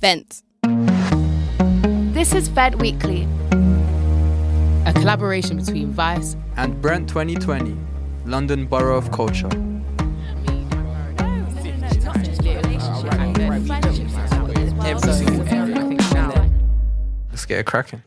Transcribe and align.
Vent. 0.00 0.42
This 2.14 2.32
is 2.34 2.48
Vent 2.48 2.76
Weekly. 2.76 3.26
A 4.86 4.92
collaboration 4.94 5.56
between 5.58 5.90
Vice 5.92 6.36
and 6.56 6.80
Brent 6.80 7.08
2020, 7.08 7.76
London 8.24 8.66
Borough 8.66 8.96
of 8.96 9.10
Culture. 9.10 9.50
Let's 17.30 17.44
get 17.46 17.58
it 17.60 17.66
cracking. 17.66 18.02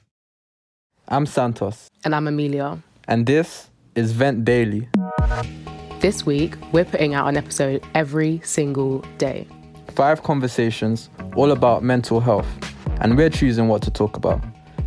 I'm 1.07 1.25
Santos, 1.25 1.89
and 2.03 2.15
I'm 2.15 2.27
Amelia. 2.27 2.81
and 3.07 3.25
this 3.25 3.69
is 3.95 4.11
Vent 4.13 4.43
Daily. 4.43 4.87
This 5.99 6.25
week, 6.25 6.55
we're 6.71 6.85
putting 6.85 7.13
out 7.13 7.27
an 7.27 7.37
episode 7.37 7.83
every 7.93 8.41
single 8.43 8.99
day. 9.17 9.45
Five 9.95 10.23
conversations 10.23 11.09
all 11.35 11.51
about 11.51 11.83
mental 11.83 12.21
health, 12.21 12.47
and 13.01 13.17
we're 13.17 13.29
choosing 13.29 13.67
what 13.67 13.81
to 13.81 13.91
talk 13.91 14.15
about. 14.15 14.41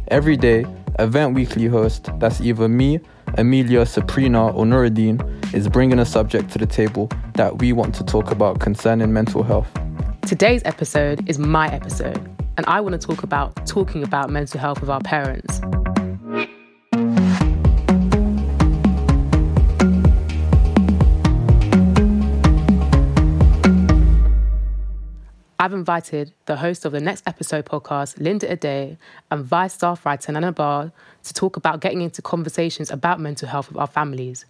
Every 0.08 0.36
day, 0.36 0.64
Vent 0.98 1.34
Weekly 1.34 1.66
host, 1.66 2.08
that's 2.19 2.41
either 2.41 2.69
me, 2.69 3.00
Amelia, 3.36 3.84
Sabrina, 3.84 4.48
or 4.48 4.64
Nuruddin, 4.64 5.20
is 5.52 5.69
bringing 5.69 5.98
a 5.98 6.06
subject 6.06 6.50
to 6.52 6.58
the 6.58 6.66
table 6.66 7.10
that 7.34 7.58
we 7.58 7.72
want 7.72 7.94
to 7.97 8.05
talk 8.05 8.30
about 8.30 8.60
concerning 8.60 9.12
mental 9.12 9.42
health. 9.42 9.69
Today's 10.22 10.62
episode 10.64 11.28
is 11.28 11.38
my 11.38 11.69
episode, 11.69 12.19
and 12.56 12.64
I 12.66 12.80
want 12.80 12.98
to 12.98 13.06
talk 13.06 13.22
about 13.22 13.66
talking 13.66 14.02
about 14.02 14.30
mental 14.30 14.58
health 14.58 14.80
with 14.80 14.88
our 14.88 15.00
parents. 15.00 15.60
I've 25.64 25.72
invited 25.72 26.34
the 26.44 26.56
host 26.56 26.84
of 26.84 26.92
the 26.92 27.00
next 27.00 27.26
episode 27.26 27.64
podcast, 27.64 28.20
Linda 28.20 28.52
Ade, 28.52 28.98
and 29.30 29.42
Vice 29.46 29.72
staff 29.72 30.04
writer 30.04 30.30
Nana 30.30 30.52
Baah 30.52 30.92
to 31.22 31.32
talk 31.32 31.56
about 31.56 31.80
getting 31.80 32.02
into 32.02 32.20
conversations 32.20 32.90
about 32.90 33.18
mental 33.18 33.48
health 33.48 33.68
with 33.68 33.78
our 33.78 33.86
families. 33.86 34.44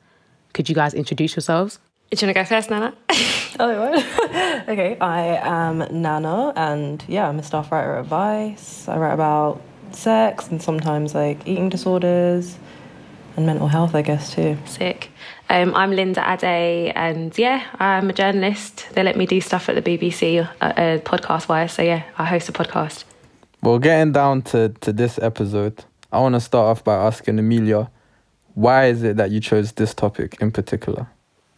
Could 0.55 0.69
you 0.69 0.75
guys 0.75 0.93
introduce 0.93 1.37
yourselves? 1.37 1.79
Do 2.11 2.17
you 2.17 2.27
want 2.27 2.37
to 2.37 2.43
go 2.43 2.45
first, 2.45 2.69
Nana? 2.69 2.97
Oh, 3.61 3.93
what? 3.93 4.69
okay, 4.69 4.99
I 4.99 5.39
am 5.41 5.87
Nana, 6.03 6.53
and 6.57 7.05
yeah, 7.07 7.29
I'm 7.29 7.39
a 7.39 7.45
staff 7.45 7.71
writer 7.71 7.95
at 7.95 8.07
Vice. 8.07 8.89
I 8.89 8.99
write 8.99 9.15
about 9.15 9.63
sex 9.93 10.49
and 10.49 10.61
sometimes 10.61 11.15
like 11.15 11.47
eating 11.47 11.69
disorders 11.69 12.59
and 13.37 13.47
mental 13.47 13.69
health, 13.69 13.95
I 13.95 14.03
guess, 14.03 14.35
too. 14.35 14.59
Sick. 14.65 15.13
Um, 15.51 15.75
I'm 15.75 15.91
Linda 15.91 16.25
Ade, 16.27 16.93
and 16.97 17.37
yeah, 17.37 17.65
I'm 17.79 18.11
a 18.11 18.13
journalist. 18.13 18.89
They 18.93 19.03
let 19.03 19.17
me 19.17 19.27
do 19.27 19.41
stuff 19.41 19.69
at 19.69 19.75
the 19.75 19.83
BBC, 19.83 20.41
uh, 20.41 20.65
uh, 20.65 20.99
podcast 20.99 21.49
wise. 21.49 21.73
So 21.73 21.83
yeah, 21.83 22.05
I 22.17 22.25
host 22.25 22.49
a 22.49 22.53
podcast. 22.53 23.05
Well, 23.63 23.79
getting 23.79 24.13
down 24.13 24.43
to, 24.43 24.71
to 24.81 24.93
this 24.93 25.19
episode, 25.19 25.85
I 26.13 26.21
want 26.21 26.35
to 26.35 26.41
start 26.41 26.67
off 26.67 26.85
by 26.85 26.95
asking 26.95 27.39
Amelia, 27.39 27.91
why 28.55 28.87
is 28.87 29.03
it 29.03 29.17
that 29.17 29.31
you 29.31 29.41
chose 29.41 29.73
this 29.73 29.95
topic 29.95 30.37
in 30.41 30.51
particular? 30.51 31.09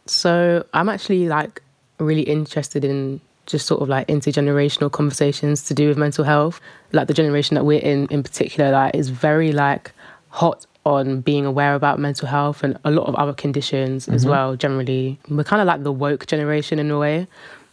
So 0.05 0.65
I'm 0.73 0.89
actually 0.89 1.27
like 1.27 1.61
really 1.99 2.23
interested 2.23 2.83
in 2.83 3.21
just 3.45 3.65
sort 3.67 3.81
of 3.81 3.89
like 3.89 4.07
intergenerational 4.07 4.91
conversations 4.91 5.63
to 5.63 5.73
do 5.73 5.87
with 5.87 5.97
mental 5.97 6.23
health. 6.23 6.59
Like 6.91 7.07
the 7.07 7.13
generation 7.13 7.55
that 7.55 7.65
we're 7.65 7.79
in 7.79 8.07
in 8.07 8.23
particular, 8.23 8.71
like 8.71 8.95
is 8.95 9.09
very 9.09 9.51
like 9.51 9.91
hot 10.29 10.65
on 10.87 11.19
being 11.19 11.45
aware 11.45 11.75
about 11.75 11.99
mental 11.99 12.27
health 12.29 12.63
and 12.63 12.77
a 12.85 12.91
lot 12.91 13.07
of 13.07 13.15
other 13.15 13.33
conditions 13.33 14.07
as 14.07 14.21
mm-hmm. 14.21 14.31
well. 14.31 14.55
Generally, 14.55 15.19
we're 15.27 15.43
kind 15.43 15.61
of 15.61 15.67
like 15.67 15.83
the 15.83 15.91
woke 15.91 16.25
generation 16.27 16.79
in 16.79 16.89
a 16.89 16.97
way, 16.97 17.27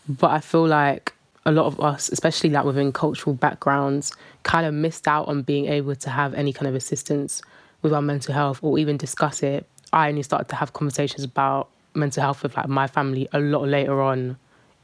but 0.09 0.33
I 0.33 0.41
feel 0.41 0.67
like 0.67 1.13
a 1.47 1.53
lot 1.53 1.67
of 1.67 1.81
us, 1.81 2.09
especially 2.09 2.51
like 2.51 2.65
within 2.65 2.93
cultural 2.93 3.35
backgrounds, 3.35 4.13
kind 4.43 4.67
of 4.67 4.75
missed 4.75 5.07
out 5.07 5.29
on 5.29 5.43
being 5.43 5.67
able 5.67 5.95
to 5.95 6.11
have 6.11 6.35
any 6.35 6.53
kind 6.53 6.67
of 6.67 6.75
assistance 6.75 7.41
with 7.83 7.93
our 7.93 8.03
mental 8.03 8.35
health 8.35 8.59
or 8.63 8.79
even 8.81 8.97
discuss 8.97 9.45
it. 9.45 9.65
I 9.93 10.09
only 10.09 10.25
started 10.25 10.49
to 10.49 10.57
have 10.57 10.73
conversations 10.73 11.23
about 11.23 11.69
mental 11.95 12.21
health 12.21 12.43
with 12.43 12.57
like 12.57 12.67
my 12.67 12.89
family 12.89 13.29
a 13.33 13.39
lot 13.39 13.69
later 13.69 14.03
on 14.03 14.37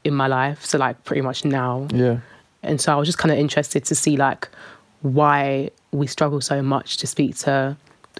in 0.05 0.13
my 0.13 0.27
life. 0.27 0.63
So 0.63 0.77
like 0.77 1.03
pretty 1.03 1.21
much 1.21 1.43
now. 1.43 1.87
Yeah. 1.93 2.19
And 2.63 2.79
so 2.79 2.93
I 2.93 2.95
was 2.95 3.09
just 3.09 3.17
kind 3.17 3.31
of 3.33 3.37
interested 3.37 3.83
to 3.85 3.95
see 3.95 4.15
like 4.15 4.47
why 5.01 5.71
we 5.91 6.07
struggle 6.07 6.39
so 6.39 6.61
much 6.61 6.95
to 6.97 7.07
speak 7.07 7.35
to 7.39 7.75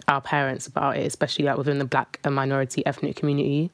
our 0.08 0.22
parents 0.22 0.68
about 0.68 0.98
it, 0.98 1.06
especially 1.06 1.46
like 1.46 1.58
within 1.58 1.80
the 1.80 1.86
black 1.86 2.20
and 2.24 2.34
minority 2.36 2.86
ethnic 2.86 3.16
community. 3.16 3.72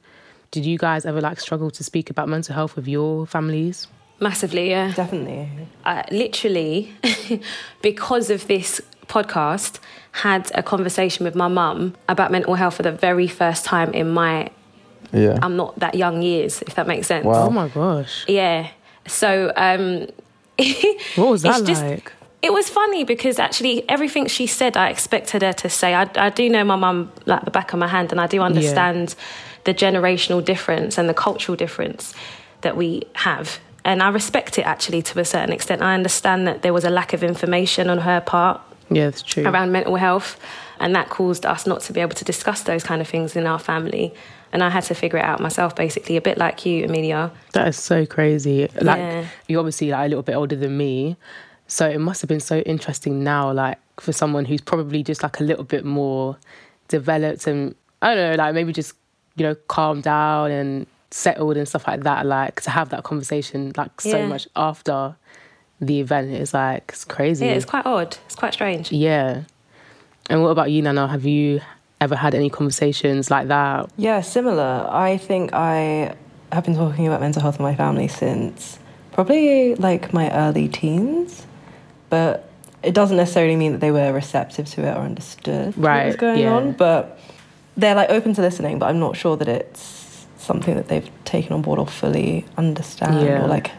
Did 0.50 0.64
you 0.64 0.78
guys 0.78 1.04
ever 1.04 1.20
like 1.20 1.40
struggle 1.40 1.70
to 1.70 1.84
speak 1.84 2.08
about 2.10 2.28
mental 2.28 2.54
health 2.54 2.74
with 2.76 2.88
your 2.88 3.26
families? 3.26 3.86
Massively, 4.20 4.70
yeah. 4.70 4.92
Definitely. 4.94 5.48
I 5.84 6.04
literally, 6.10 6.92
because 7.82 8.30
of 8.30 8.46
this 8.48 8.80
podcast, 9.06 9.78
had 10.12 10.50
a 10.54 10.62
conversation 10.62 11.24
with 11.24 11.34
my 11.34 11.48
mum 11.48 11.94
about 12.08 12.30
mental 12.32 12.54
health 12.54 12.74
for 12.74 12.82
the 12.82 12.90
very 12.92 13.28
first 13.28 13.64
time 13.64 13.92
in 13.94 14.10
my 14.10 14.50
Yeah. 15.12 15.38
I'm 15.42 15.56
not 15.56 15.78
that 15.78 15.94
young 15.94 16.22
years, 16.22 16.62
if 16.62 16.74
that 16.74 16.86
makes 16.86 17.06
sense. 17.06 17.24
Wow. 17.24 17.46
Oh 17.46 17.50
my 17.50 17.68
gosh. 17.68 18.24
Yeah. 18.28 18.68
So 19.06 19.52
um 19.56 20.06
What 21.16 21.30
was 21.30 21.42
that 21.42 21.60
It's 21.60 21.68
just- 21.68 21.82
like? 21.82 22.12
It 22.40 22.52
was 22.52 22.68
funny 22.68 23.02
because 23.04 23.38
actually 23.38 23.88
everything 23.88 24.26
she 24.26 24.46
said, 24.46 24.76
I 24.76 24.90
expected 24.90 25.42
her 25.42 25.52
to 25.54 25.68
say. 25.68 25.94
I, 25.94 26.08
I 26.14 26.30
do 26.30 26.48
know 26.48 26.62
my 26.64 26.76
mum 26.76 27.10
like 27.26 27.44
the 27.44 27.50
back 27.50 27.72
of 27.72 27.78
my 27.78 27.88
hand, 27.88 28.12
and 28.12 28.20
I 28.20 28.26
do 28.28 28.40
understand 28.42 29.16
the 29.64 29.74
generational 29.74 30.44
difference 30.44 30.98
and 30.98 31.08
the 31.08 31.14
cultural 31.14 31.56
difference 31.56 32.14
that 32.60 32.76
we 32.76 33.02
have. 33.14 33.58
And 33.84 34.02
I 34.02 34.08
respect 34.10 34.58
it 34.58 34.62
actually 34.62 35.02
to 35.02 35.18
a 35.18 35.24
certain 35.24 35.52
extent. 35.52 35.82
I 35.82 35.94
understand 35.94 36.46
that 36.46 36.62
there 36.62 36.72
was 36.72 36.84
a 36.84 36.90
lack 36.90 37.12
of 37.12 37.24
information 37.24 37.90
on 37.90 37.98
her 37.98 38.20
part 38.20 38.60
Yeah, 38.90 39.08
it's 39.08 39.22
true. 39.22 39.44
around 39.44 39.72
mental 39.72 39.96
health, 39.96 40.38
and 40.78 40.94
that 40.94 41.08
caused 41.08 41.44
us 41.44 41.66
not 41.66 41.80
to 41.82 41.92
be 41.92 42.00
able 42.00 42.14
to 42.14 42.24
discuss 42.24 42.62
those 42.62 42.84
kind 42.84 43.00
of 43.00 43.08
things 43.08 43.34
in 43.34 43.46
our 43.46 43.58
family. 43.58 44.14
And 44.52 44.62
I 44.62 44.70
had 44.70 44.84
to 44.84 44.94
figure 44.94 45.18
it 45.18 45.24
out 45.24 45.40
myself, 45.40 45.74
basically, 45.74 46.16
a 46.16 46.20
bit 46.22 46.38
like 46.38 46.64
you, 46.64 46.84
Amelia. 46.84 47.32
That 47.52 47.68
is 47.68 47.76
so 47.76 48.06
crazy. 48.06 48.68
Like 48.80 48.98
Yeah. 48.98 49.24
you're 49.48 49.58
obviously 49.60 49.90
like 49.90 50.06
a 50.06 50.08
little 50.08 50.22
bit 50.22 50.36
older 50.36 50.56
than 50.56 50.76
me. 50.76 51.16
So 51.68 51.88
it 51.88 51.98
must 52.00 52.22
have 52.22 52.28
been 52.28 52.40
so 52.40 52.58
interesting 52.60 53.22
now, 53.22 53.52
like 53.52 53.78
for 54.00 54.12
someone 54.12 54.44
who's 54.46 54.60
probably 54.60 55.02
just 55.02 55.22
like 55.22 55.38
a 55.38 55.44
little 55.44 55.64
bit 55.64 55.84
more 55.84 56.36
developed 56.88 57.46
and 57.46 57.74
I 58.02 58.14
don't 58.14 58.30
know, 58.36 58.42
like 58.42 58.54
maybe 58.54 58.72
just, 58.72 58.94
you 59.36 59.44
know, 59.44 59.54
calmed 59.68 60.02
down 60.04 60.50
and 60.50 60.86
settled 61.10 61.56
and 61.56 61.68
stuff 61.68 61.86
like 61.86 62.02
that. 62.04 62.24
Like 62.26 62.62
to 62.62 62.70
have 62.70 62.88
that 62.90 63.04
conversation 63.04 63.72
like 63.76 64.00
so 64.00 64.16
Yeah. 64.18 64.26
much 64.26 64.48
after 64.56 65.14
the 65.80 66.00
event 66.00 66.30
is 66.32 66.54
like 66.54 66.84
it's 66.88 67.04
crazy. 67.04 67.44
Yeah, 67.46 67.52
it's 67.52 67.64
quite 67.66 67.84
odd. 67.86 68.16
It's 68.26 68.34
quite 68.34 68.52
strange. 68.54 68.90
Yeah. 68.90 69.42
And 70.30 70.42
what 70.42 70.48
about 70.48 70.70
you, 70.70 70.80
Nana? 70.82 71.06
Have 71.08 71.24
you 71.24 71.60
ever 72.00 72.16
had 72.16 72.34
any 72.34 72.48
conversations 72.50 73.30
like 73.30 73.48
that? 73.48 73.90
Yeah, 73.96 74.20
similar. 74.22 74.86
I 74.90 75.16
think 75.18 75.52
I 75.52 76.14
have 76.52 76.64
been 76.64 76.74
talking 76.76 77.06
about 77.06 77.20
mental 77.20 77.42
health 77.42 77.58
in 77.58 77.62
my 77.62 77.74
family 77.74 78.08
since 78.08 78.78
probably 79.12 79.74
like 79.74 80.12
my 80.14 80.30
early 80.32 80.68
teens, 80.68 81.46
but 82.10 82.48
it 82.82 82.94
doesn't 82.94 83.16
necessarily 83.16 83.56
mean 83.56 83.72
that 83.72 83.80
they 83.80 83.90
were 83.90 84.12
receptive 84.12 84.66
to 84.70 84.82
it 84.86 84.90
or 84.96 85.00
understood 85.00 85.66
what 85.66 85.76
was 85.76 85.84
Right, 85.84 86.16
going 86.16 86.40
yeah. 86.40 86.54
on. 86.54 86.72
But 86.72 87.18
they're 87.76 87.94
like 87.94 88.10
open 88.10 88.34
to 88.34 88.40
listening, 88.40 88.78
but 88.78 88.86
I'm 88.86 88.98
not 89.00 89.16
sure 89.16 89.36
that 89.36 89.48
it's 89.48 90.26
something 90.38 90.74
that 90.76 90.88
they've 90.88 91.08
taken 91.24 91.52
on 91.52 91.62
board 91.62 91.78
or 91.78 91.86
fully 91.86 92.44
understand 92.56 93.20
Yeah. 93.26 93.44
or 93.44 93.48
like 93.48 93.70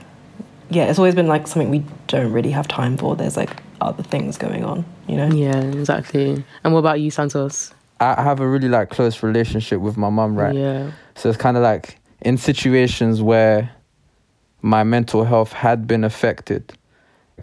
yeah, 0.72 0.86
it's 0.86 1.00
always 1.00 1.16
been 1.16 1.26
like 1.28 1.48
something 1.48 1.72
we 1.72 1.84
don't 2.08 2.32
really 2.32 2.52
have 2.52 2.68
time 2.68 2.96
for. 2.96 3.16
There's 3.16 3.36
like 3.36 3.50
other 3.82 4.04
things 4.04 4.38
going 4.38 4.64
on, 4.64 4.86
you 5.08 5.16
know? 5.18 5.28
Yeah, 5.32 5.58
exactly. 5.62 6.44
And 6.64 6.74
what 6.74 6.80
about 6.80 7.00
you, 7.00 7.10
Santos? 7.10 7.74
I 8.00 8.22
have 8.22 8.40
a 8.40 8.48
really 8.48 8.70
like 8.70 8.90
close 8.92 9.24
relationship 9.24 9.82
with 9.82 9.98
my 9.98 10.10
mum, 10.10 10.36
right? 10.38 10.54
Yeah. 10.54 10.92
So 11.16 11.28
it's 11.30 11.40
kind 11.40 11.58
of 11.58 11.64
like 11.64 11.98
in 12.22 12.38
situations 12.38 13.20
where 13.22 13.72
my 14.62 14.84
mental 14.84 15.24
health 15.24 15.54
had 15.54 15.88
been 15.88 16.04
affected, 16.04 16.72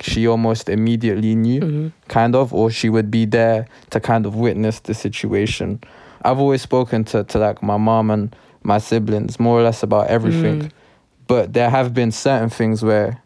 she 0.03 0.27
almost 0.27 0.69
immediately 0.69 1.35
knew, 1.35 1.93
kind 2.09 2.35
of, 2.35 2.53
or 2.55 2.71
she 2.71 2.89
would 2.89 3.11
be 3.11 3.25
there 3.25 3.67
to 3.91 4.01
kind 4.01 4.27
of 4.27 4.35
witness 4.35 4.81
the 4.81 4.95
situation. 4.95 5.81
I've 6.23 6.39
always 6.39 6.63
spoken 6.63 7.05
to, 7.07 7.25
to 7.25 7.39
like 7.39 7.63
my 7.63 7.77
mom 7.77 8.11
and 8.11 8.35
my 8.63 8.79
siblings, 8.79 9.39
more 9.39 9.59
or 9.61 9.63
less 9.63 9.83
about 9.83 10.09
everything. 10.09 10.63
Mm. 10.63 10.71
But 11.29 11.53
there 11.53 11.71
have 11.71 11.93
been 11.95 12.11
certain 12.13 12.51
things 12.51 12.83
where 12.83 13.21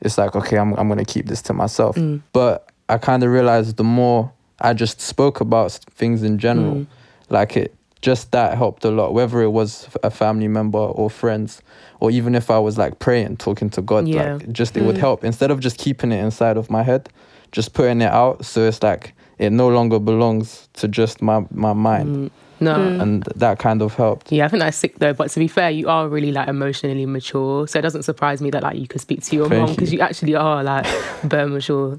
it's 0.00 0.18
like, 0.18 0.34
okay, 0.36 0.56
I'm 0.58 0.74
I'm 0.74 0.88
gonna 0.88 1.04
keep 1.04 1.26
this 1.26 1.42
to 1.42 1.52
myself. 1.52 1.96
Mm. 1.96 2.22
But 2.32 2.68
I 2.88 2.98
kind 2.98 3.22
of 3.22 3.30
realized 3.30 3.76
the 3.76 3.84
more 3.84 4.30
I 4.60 4.72
just 4.74 5.00
spoke 5.00 5.40
about 5.40 5.72
things 5.72 6.22
in 6.22 6.38
general, 6.38 6.74
Mm. 6.76 6.86
like 7.30 7.56
it 7.56 7.74
just 8.02 8.30
that 8.32 8.56
helped 8.56 8.84
a 8.84 8.90
lot. 8.90 9.14
Whether 9.14 9.42
it 9.42 9.50
was 9.50 9.88
a 10.02 10.10
family 10.10 10.48
member 10.48 10.78
or 10.78 11.08
friends, 11.10 11.62
or 12.00 12.10
even 12.10 12.34
if 12.34 12.50
I 12.50 12.58
was 12.58 12.76
like 12.78 12.98
praying, 12.98 13.38
talking 13.38 13.70
to 13.70 13.82
God, 13.82 14.06
Yeah. 14.06 14.34
like 14.34 14.52
just 14.52 14.76
it 14.76 14.82
would 14.82 14.96
Mm. 14.96 15.00
help 15.00 15.24
instead 15.24 15.50
of 15.50 15.60
just 15.60 15.78
keeping 15.78 16.12
it 16.12 16.22
inside 16.22 16.56
of 16.56 16.70
my 16.70 16.82
head, 16.82 17.08
just 17.52 17.72
putting 17.74 18.00
it 18.02 18.10
out. 18.12 18.44
So 18.44 18.62
it's 18.62 18.82
like 18.82 19.14
it 19.38 19.50
no 19.50 19.68
longer 19.68 19.98
belongs 19.98 20.68
to 20.74 20.88
just 20.88 21.20
my 21.22 21.44
my 21.50 21.72
mind, 21.72 22.08
Mm. 22.08 22.30
No. 22.58 22.74
Mm. 22.74 23.00
and 23.02 23.22
that 23.36 23.58
kind 23.58 23.82
of 23.82 23.94
helped. 23.94 24.32
Yeah, 24.32 24.46
I 24.46 24.48
think 24.48 24.62
that's 24.62 24.76
sick 24.78 24.98
though. 24.98 25.12
But 25.12 25.30
to 25.32 25.38
be 25.40 25.48
fair, 25.48 25.70
you 25.70 25.88
are 25.88 26.08
really 26.08 26.32
like 26.32 26.48
emotionally 26.48 27.04
mature, 27.06 27.66
so 27.68 27.78
it 27.78 27.82
doesn't 27.82 28.04
surprise 28.04 28.40
me 28.40 28.50
that 28.50 28.62
like 28.62 28.78
you 28.78 28.86
could 28.86 29.00
speak 29.00 29.22
to 29.24 29.36
your 29.36 29.48
Thank 29.48 29.60
mom 29.66 29.74
because 29.74 29.92
you. 29.92 29.98
you 29.98 30.04
actually 30.04 30.34
are 30.36 30.62
like 30.64 30.86
very 31.22 31.48
mature. 31.50 31.98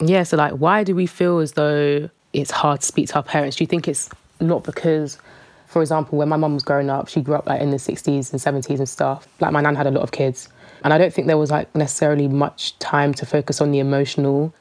Yeah, 0.00 0.22
so 0.24 0.36
like, 0.36 0.52
why 0.54 0.84
do 0.84 0.94
we 0.94 1.06
feel 1.06 1.38
as 1.38 1.52
though 1.52 2.08
it's 2.32 2.50
hard 2.50 2.80
to 2.80 2.86
speak 2.86 3.08
to 3.08 3.16
our 3.16 3.22
parents? 3.22 3.56
Do 3.56 3.64
you 3.64 3.68
think 3.68 3.86
it's 3.88 4.08
not 4.44 4.64
because, 4.64 5.18
for 5.66 5.82
example, 5.82 6.18
when 6.18 6.28
my 6.28 6.36
mum 6.36 6.54
was 6.54 6.62
growing 6.62 6.90
up, 6.90 7.08
she 7.08 7.20
grew 7.20 7.34
up 7.34 7.46
like 7.46 7.60
in 7.60 7.70
the 7.70 7.78
sixties 7.78 8.30
and 8.32 8.40
seventies 8.40 8.78
and 8.78 8.88
stuff. 8.88 9.26
Like 9.40 9.52
my 9.52 9.60
nan 9.60 9.74
had 9.74 9.86
a 9.86 9.90
lot 9.90 10.02
of 10.02 10.12
kids, 10.12 10.48
and 10.82 10.92
I 10.92 10.98
don't 10.98 11.12
think 11.12 11.26
there 11.26 11.38
was 11.38 11.50
like 11.50 11.74
necessarily 11.74 12.28
much 12.28 12.78
time 12.78 13.14
to 13.14 13.26
focus 13.26 13.60
on 13.60 13.72
the 13.72 13.78
emotional. 13.78 14.54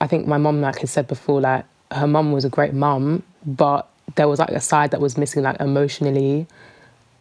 I 0.00 0.06
think 0.06 0.26
my 0.26 0.38
mum, 0.38 0.60
like 0.60 0.80
I 0.82 0.84
said 0.84 1.06
before, 1.06 1.40
like 1.40 1.64
her 1.90 2.06
mum 2.06 2.32
was 2.32 2.44
a 2.44 2.48
great 2.50 2.74
mum, 2.74 3.22
but 3.46 3.88
there 4.16 4.28
was 4.28 4.38
like 4.38 4.50
a 4.50 4.60
side 4.60 4.90
that 4.90 5.00
was 5.00 5.16
missing, 5.16 5.42
like 5.42 5.60
emotionally. 5.60 6.46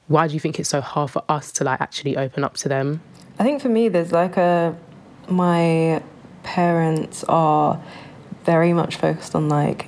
Why 0.07 0.27
do 0.27 0.33
you 0.33 0.39
think 0.39 0.59
it's 0.59 0.69
so 0.69 0.81
hard 0.81 1.11
for 1.11 1.23
us 1.29 1.51
to 1.53 1.63
like 1.63 1.79
actually 1.79 2.17
open 2.17 2.43
up 2.43 2.55
to 2.57 2.69
them? 2.69 3.01
I 3.39 3.43
think 3.43 3.61
for 3.61 3.69
me, 3.69 3.87
there's 3.89 4.11
like 4.11 4.37
a. 4.37 4.75
My 5.29 6.03
parents 6.43 7.23
are 7.29 7.81
very 8.43 8.73
much 8.73 8.97
focused 8.97 9.33
on 9.35 9.47
like, 9.47 9.87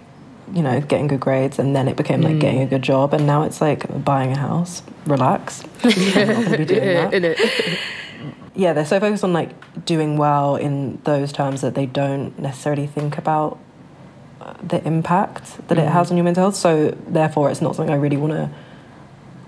you 0.54 0.62
know, 0.62 0.80
getting 0.82 1.08
good 1.08 1.20
grades, 1.20 1.60
and 1.60 1.76
then 1.76 1.88
it 1.88 1.98
became 1.98 2.22
like 2.22 2.40
getting 2.40 2.62
a 2.62 2.66
mm. 2.66 2.70
good 2.70 2.82
job, 2.82 3.14
and 3.14 3.26
now 3.26 3.44
it's 3.44 3.62
like 3.62 4.04
buying 4.04 4.32
a 4.32 4.38
house. 4.38 4.84
Relax. 5.06 5.64
I'm 5.84 6.28
not 6.28 6.44
gonna 6.44 6.58
be 6.58 6.66
doing 6.66 6.82
that. 6.82 7.14
Innit? 7.14 7.80
yeah, 8.56 8.74
they're 8.74 8.86
so 8.86 9.00
focused 9.00 9.24
on 9.24 9.34
like 9.34 9.86
doing 9.86 10.18
well 10.18 10.56
in 10.56 11.00
those 11.04 11.32
terms 11.32 11.62
that 11.62 11.76
they 11.76 11.86
don't 11.86 12.38
necessarily 12.40 12.88
think 12.88 13.18
about 13.18 13.60
uh, 14.42 14.54
the 14.62 14.86
impact 14.86 15.68
that 15.68 15.78
it 15.78 15.86
mm. 15.86 15.92
has 15.92 16.12
on 16.12 16.18
your 16.18 16.24
mental 16.24 16.44
health. 16.44 16.56
So 16.56 16.92
therefore, 17.08 17.50
it's 17.50 17.62
not 17.62 17.76
something 17.76 17.94
I 17.94 17.98
really 17.98 18.18
want 18.18 18.34
to 18.34 18.50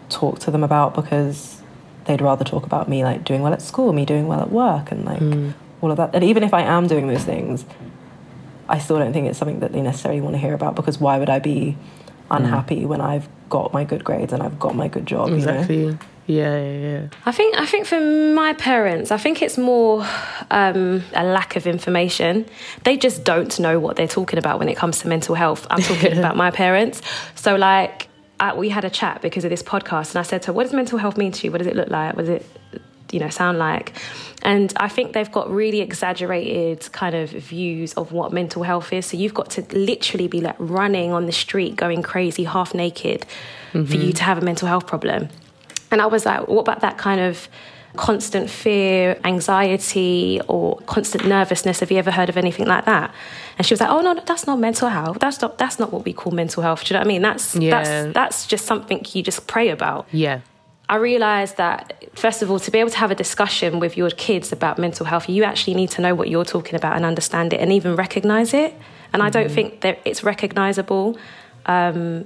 talk 0.10 0.40
to 0.40 0.52
them 0.52 0.64
about 0.64 0.96
because 0.96 1.62
they'd 2.06 2.22
rather 2.22 2.44
talk 2.44 2.66
about 2.66 2.90
me 2.90 3.04
like 3.04 3.24
doing 3.24 3.42
well 3.42 3.54
at 3.54 3.62
school, 3.62 3.94
me 3.94 4.06
doing 4.06 4.28
well 4.28 4.42
at 4.42 4.52
work, 4.52 4.92
and 4.92 5.06
like 5.06 5.20
mm. 5.20 5.54
all 5.82 5.92
of 5.92 5.98
that. 5.98 6.14
And 6.14 6.24
even 6.24 6.44
if 6.44 6.54
I 6.54 6.62
am 6.62 6.88
doing 6.88 7.08
those 7.08 7.24
things, 7.24 7.66
I 8.70 8.80
still 8.80 8.98
don't 9.00 9.14
think 9.14 9.28
it's 9.28 9.40
something 9.40 9.60
that 9.62 9.72
they 9.72 9.82
necessarily 9.82 10.22
want 10.22 10.36
to 10.36 10.40
hear 10.40 10.54
about 10.54 10.76
because 10.76 11.00
why 11.00 11.18
would 11.18 11.30
I 11.30 11.40
be 11.40 11.78
unhappy 12.30 12.86
when 12.86 13.02
I've 13.02 13.28
got 13.50 13.74
my 13.74 13.84
good 13.84 14.04
grades 14.04 14.34
and 14.34 14.44
I've 14.44 14.60
got 14.60 14.76
my 14.76 14.88
good 14.88 15.06
job? 15.06 15.30
You 15.30 15.38
know? 15.38 15.54
Exactly. 15.54 15.98
Yeah, 16.28 16.62
yeah, 16.62 16.80
yeah. 16.80 17.08
I 17.26 17.32
think 17.32 17.56
I 17.58 17.66
think 17.66 17.88
for 17.88 18.00
my 18.00 18.52
parents, 18.54 19.12
I 19.12 19.18
think 19.18 19.42
it's 19.42 19.58
more 19.58 20.06
um, 20.52 21.02
a 21.14 21.24
lack 21.24 21.56
of 21.56 21.66
information. 21.66 22.46
They 22.84 22.98
just 22.98 23.24
don't 23.24 23.58
know 23.62 23.80
what 23.80 23.96
they're 23.96 24.10
talking 24.10 24.38
about 24.38 24.60
when 24.60 24.68
it 24.68 24.76
comes 24.76 25.00
to 25.00 25.08
mental 25.08 25.36
health. 25.36 25.66
I'm 25.70 25.82
talking 25.82 26.18
about 26.18 26.36
my 26.36 26.52
parents. 26.52 27.02
So 27.36 27.56
like, 27.56 28.10
I, 28.42 28.54
we 28.54 28.68
had 28.68 28.84
a 28.84 28.90
chat 28.90 29.22
because 29.22 29.46
of 29.46 29.50
this 29.52 29.64
podcast, 29.64 30.12
and 30.12 30.20
I 30.20 30.24
said 30.24 30.42
to 30.44 30.48
her, 30.48 30.54
"What 30.54 30.64
does 30.64 30.74
mental 30.74 30.98
health 30.98 31.16
mean 31.16 31.32
to 31.32 31.48
you? 31.48 31.52
What 31.52 31.60
does 31.60 31.68
it 31.68 31.78
look 31.78 31.90
like? 31.90 32.18
What 32.18 32.26
does 32.26 32.42
it, 32.42 32.46
you 33.12 33.20
know, 33.20 33.30
sound 33.30 33.58
like?" 33.58 33.94
And 34.44 34.72
I 34.78 34.88
think 34.88 35.14
they've 35.14 35.32
got 35.32 35.50
really 35.50 35.82
exaggerated 35.82 36.92
kind 36.92 37.16
of 37.16 37.30
views 37.32 37.94
of 37.94 38.12
what 38.12 38.32
mental 38.32 38.64
health 38.64 38.94
is. 38.94 39.06
So 39.08 39.18
you've 39.18 39.34
got 39.34 39.50
to 39.52 39.66
literally 39.72 40.28
be 40.28 40.42
like 40.42 40.56
running 40.60 41.12
on 41.12 41.26
the 41.26 41.32
street, 41.32 41.76
going 41.76 42.02
crazy, 42.04 42.44
half 42.46 42.74
naked, 42.74 43.26
for 43.72 43.80
you 43.96 44.14
to 44.14 44.24
have 44.24 44.38
a 44.38 44.42
mental 44.42 44.68
health 44.68 44.88
problem. 44.88 45.30
And 45.92 46.02
I 46.02 46.06
was 46.06 46.26
like, 46.26 46.48
what 46.48 46.62
about 46.62 46.82
that 46.82 46.98
kind 46.98 47.22
of 47.22 47.48
constant 47.96 48.50
fear, 48.50 49.20
anxiety, 49.24 50.40
or 50.48 50.78
constant 50.82 51.26
nervousness? 51.26 51.80
Have 51.80 51.92
you 51.92 51.98
ever 51.98 52.12
heard 52.12 52.30
of 52.30 52.38
anything 52.38 52.68
like 52.68 52.86
that? 52.86 53.14
And 53.58 53.66
she 53.66 53.74
was 53.74 53.82
like, 53.82 53.90
oh 53.90 54.02
no, 54.02 54.14
that's 54.26 54.46
not 54.46 54.60
mental 54.60 54.90
health. 54.90 55.18
That's 55.20 55.42
not 55.42 55.58
that's 55.58 55.80
not 55.80 55.92
what 55.92 56.06
we 56.06 56.14
call 56.14 56.32
mental 56.32 56.64
health. 56.64 56.84
Do 56.84 56.94
you 56.94 57.00
know 57.00 57.02
what 57.02 57.08
I 57.08 57.14
mean? 57.14 57.22
That's 57.22 57.56
Yeah. 57.56 57.82
that's 57.82 58.14
that's 58.14 58.48
just 58.48 58.66
something 58.66 59.06
you 59.14 59.24
just 59.24 59.48
pray 59.48 59.70
about. 59.70 60.08
Yeah. 60.12 60.42
I 60.90 60.96
realized 60.96 61.58
that 61.58 62.06
first 62.18 62.42
of 62.42 62.50
all, 62.50 62.60
to 62.60 62.72
be 62.72 62.80
able 62.80 62.92
to 62.92 62.98
have 62.98 63.12
a 63.12 63.16
discussion 63.16 63.80
with 63.80 63.98
your 63.98 64.10
kids 64.10 64.52
about 64.52 64.78
mental 64.78 65.06
health, 65.06 65.28
you 65.28 65.44
actually 65.44 65.74
need 65.74 65.92
to 65.92 66.02
know 66.02 66.16
what 66.16 66.30
you're 66.30 66.46
talking 66.46 66.76
about 66.76 66.96
and 66.96 67.06
understand 67.06 67.54
it 67.54 67.60
and 67.60 67.74
even 67.74 67.96
recognize 67.96 68.54
it. 68.54 68.74
And 69.14 69.22
I 69.22 69.30
don't 69.30 69.52
think 69.52 69.82
that 69.82 70.00
it's 70.06 70.24
recognizable. 70.24 71.18
Um, 71.66 72.26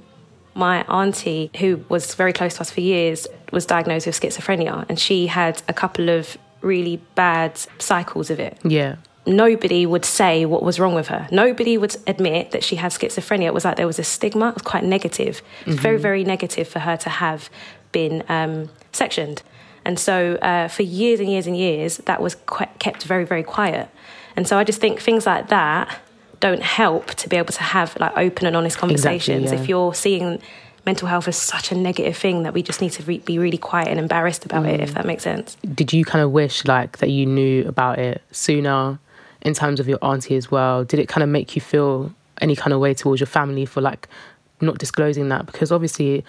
my 0.54 0.82
auntie, 0.82 1.50
who 1.58 1.84
was 1.88 2.14
very 2.14 2.32
close 2.32 2.54
to 2.56 2.60
us 2.60 2.70
for 2.70 2.80
years, 2.80 3.26
was 3.52 3.66
diagnosed 3.66 4.06
with 4.06 4.20
schizophrenia, 4.20 4.84
and 4.88 4.98
she 4.98 5.26
had 5.26 5.62
a 5.68 5.72
couple 5.72 6.08
of 6.08 6.36
really 6.60 6.98
bad 7.14 7.58
cycles 7.78 8.30
of 8.30 8.38
it. 8.38 8.58
Yeah. 8.62 8.96
Nobody 9.24 9.86
would 9.86 10.04
say 10.04 10.44
what 10.44 10.62
was 10.62 10.80
wrong 10.80 10.94
with 10.94 11.08
her. 11.08 11.28
Nobody 11.30 11.78
would 11.78 11.96
admit 12.06 12.50
that 12.50 12.64
she 12.64 12.76
had 12.76 12.90
schizophrenia. 12.90 13.44
It 13.44 13.54
was 13.54 13.64
like 13.64 13.76
there 13.76 13.86
was 13.86 14.00
a 14.00 14.04
stigma. 14.04 14.48
It 14.48 14.54
was 14.54 14.62
quite 14.62 14.84
negative. 14.84 15.42
It 15.62 15.66
was 15.68 15.76
very, 15.76 15.98
very 15.98 16.24
negative 16.24 16.68
for 16.68 16.80
her 16.80 16.96
to 16.98 17.08
have 17.08 17.48
been 17.92 18.24
um, 18.28 18.68
sectioned. 18.92 19.42
And 19.84 19.98
so 19.98 20.34
uh, 20.36 20.68
for 20.68 20.82
years 20.82 21.20
and 21.20 21.28
years 21.28 21.46
and 21.46 21.56
years, 21.56 21.98
that 21.98 22.22
was 22.22 22.36
kept 22.78 23.04
very, 23.04 23.24
very 23.24 23.42
quiet. 23.42 23.88
And 24.36 24.46
so 24.46 24.58
I 24.58 24.64
just 24.64 24.80
think 24.80 25.00
things 25.00 25.26
like 25.26 25.48
that 25.48 25.98
don't 26.40 26.62
help 26.62 27.14
to 27.14 27.28
be 27.28 27.36
able 27.36 27.52
to 27.52 27.62
have 27.62 27.96
like 28.00 28.16
open 28.16 28.46
and 28.46 28.56
honest 28.56 28.78
conversations. 28.78 29.52
yeah. 29.52 29.60
If 29.60 29.68
you're 29.68 29.94
seeing 29.94 30.40
mental 30.84 31.06
health 31.06 31.28
as 31.28 31.36
such 31.36 31.70
a 31.70 31.76
negative 31.76 32.16
thing 32.16 32.42
that 32.42 32.54
we 32.54 32.62
just 32.62 32.80
need 32.80 32.90
to 32.90 33.02
re- 33.04 33.18
be 33.18 33.38
really 33.38 33.58
quiet 33.58 33.88
and 33.88 33.98
embarrassed 33.98 34.44
about 34.44 34.66
it, 34.66 34.80
if 34.80 34.94
that 34.94 35.06
makes 35.06 35.22
sense. 35.22 35.56
Did 35.74 35.92
you 35.92 36.04
kind 36.04 36.24
of 36.24 36.32
wish 36.32 36.64
like 36.64 36.98
that 36.98 37.10
you 37.10 37.26
knew 37.26 37.66
about 37.68 37.98
it 37.98 38.22
sooner 38.32 38.98
in 39.42 39.54
terms 39.54 39.78
of 39.78 39.88
your 39.88 39.98
auntie 40.02 40.36
as 40.36 40.50
well? 40.50 40.84
Did 40.84 40.98
it 40.98 41.08
kind 41.08 41.22
of 41.22 41.28
make 41.28 41.54
you 41.54 41.60
feel 41.60 42.12
any 42.40 42.56
kind 42.56 42.72
of 42.72 42.80
way 42.80 42.94
towards 42.94 43.20
your 43.20 43.28
family 43.28 43.64
for 43.64 43.80
like 43.80 44.08
not 44.60 44.78
disclosing 44.78 45.28
that? 45.28 45.46
Because 45.46 45.70
obviously 45.70 46.24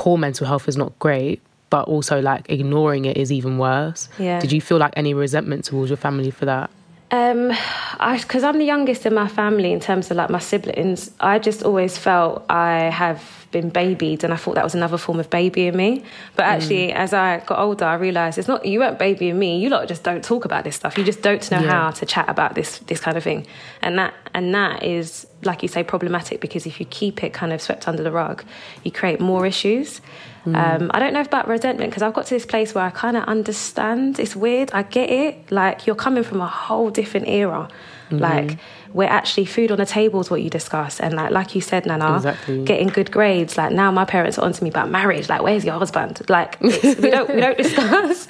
poor 0.00 0.16
mental 0.16 0.46
health 0.46 0.66
is 0.66 0.78
not 0.78 0.98
great, 0.98 1.42
but 1.68 1.86
also 1.86 2.22
like 2.22 2.48
ignoring 2.48 3.04
it 3.04 3.18
is 3.18 3.30
even 3.30 3.58
worse. 3.58 4.08
Yeah. 4.18 4.40
Did 4.40 4.50
you 4.50 4.60
feel 4.62 4.78
like 4.78 4.94
any 4.96 5.12
resentment 5.12 5.66
towards 5.66 5.90
your 5.90 5.98
family 5.98 6.30
for 6.30 6.46
that? 6.46 6.70
Um, 7.10 7.52
I 7.98 8.18
because 8.18 8.42
I'm 8.42 8.56
the 8.56 8.64
youngest 8.64 9.04
in 9.04 9.12
my 9.12 9.28
family 9.28 9.72
in 9.72 9.78
terms 9.78 10.10
of 10.10 10.16
like 10.16 10.30
my 10.30 10.38
siblings. 10.38 11.10
I 11.20 11.38
just 11.38 11.62
always 11.62 11.98
felt 11.98 12.46
I 12.48 12.88
have 12.88 13.39
been 13.50 13.68
babied, 13.68 14.22
and 14.24 14.32
I 14.32 14.36
thought 14.36 14.54
that 14.54 14.64
was 14.64 14.74
another 14.74 14.96
form 14.98 15.18
of 15.20 15.28
babying 15.30 15.76
me. 15.76 16.04
But 16.36 16.44
actually, 16.46 16.92
as 16.92 17.12
I 17.12 17.38
got 17.46 17.58
older, 17.58 17.84
I 17.84 17.94
realised 17.94 18.38
it's 18.38 18.48
not 18.48 18.64
you 18.64 18.78
weren't 18.80 18.98
babying 18.98 19.38
me. 19.38 19.58
You 19.60 19.68
lot 19.70 19.88
just 19.88 20.02
don't 20.02 20.22
talk 20.24 20.44
about 20.44 20.64
this 20.64 20.76
stuff. 20.76 20.96
You 20.98 21.04
just 21.04 21.22
don't 21.22 21.48
know 21.50 21.60
Yeah. 21.60 21.68
how 21.84 21.90
to 21.90 22.06
chat 22.06 22.28
about 22.28 22.54
this 22.54 22.78
this 22.86 23.00
kind 23.00 23.16
of 23.16 23.22
thing, 23.24 23.46
and 23.82 23.98
that 23.98 24.14
and 24.34 24.54
that 24.54 24.82
is 24.82 25.26
like 25.42 25.62
you 25.62 25.68
say 25.68 25.82
problematic 25.82 26.40
because 26.40 26.66
if 26.66 26.80
you 26.80 26.86
keep 26.86 27.24
it 27.24 27.32
kind 27.32 27.52
of 27.52 27.60
swept 27.62 27.88
under 27.88 28.02
the 28.02 28.12
rug, 28.12 28.44
you 28.84 28.90
create 28.90 29.20
more 29.20 29.46
issues. 29.46 30.00
Um, 30.46 30.90
I 30.94 30.98
don't 30.98 31.12
know 31.12 31.20
about 31.20 31.48
resentment 31.48 31.90
because 31.90 32.02
I've 32.02 32.14
got 32.14 32.24
to 32.26 32.34
this 32.34 32.46
place 32.46 32.74
where 32.74 32.82
I 32.84 32.88
kind 32.90 33.14
of 33.16 33.24
understand. 33.24 34.18
It's 34.18 34.34
weird. 34.34 34.70
I 34.72 34.82
get 34.84 35.10
it. 35.10 35.52
Like 35.52 35.86
you're 35.86 35.94
coming 35.96 36.22
from 36.24 36.40
a 36.40 36.46
whole 36.46 36.88
different 36.88 37.28
era. 37.28 37.68
Like 38.10 38.58
we're 38.92 39.04
actually 39.08 39.44
food 39.44 39.70
on 39.70 39.78
the 39.78 39.86
table 39.86 40.20
is 40.20 40.30
what 40.30 40.42
you 40.42 40.50
discuss, 40.50 40.98
and 41.00 41.14
like 41.14 41.30
like 41.30 41.54
you 41.54 41.60
said, 41.60 41.86
Nana, 41.86 42.16
Exactly. 42.16 42.64
getting 42.64 42.88
good 42.88 43.10
grades. 43.12 43.56
Like 43.56 43.72
now, 43.72 43.90
my 43.90 44.04
parents 44.04 44.38
are 44.38 44.44
onto 44.44 44.64
me 44.64 44.70
about 44.70 44.90
marriage. 44.90 45.28
Like, 45.28 45.42
where's 45.42 45.64
your 45.64 45.78
husband? 45.78 46.22
Like 46.28 46.60
we 46.60 46.70
don't 46.94 47.28
we 47.34 47.40
don't 47.40 47.56
discuss 47.66 48.26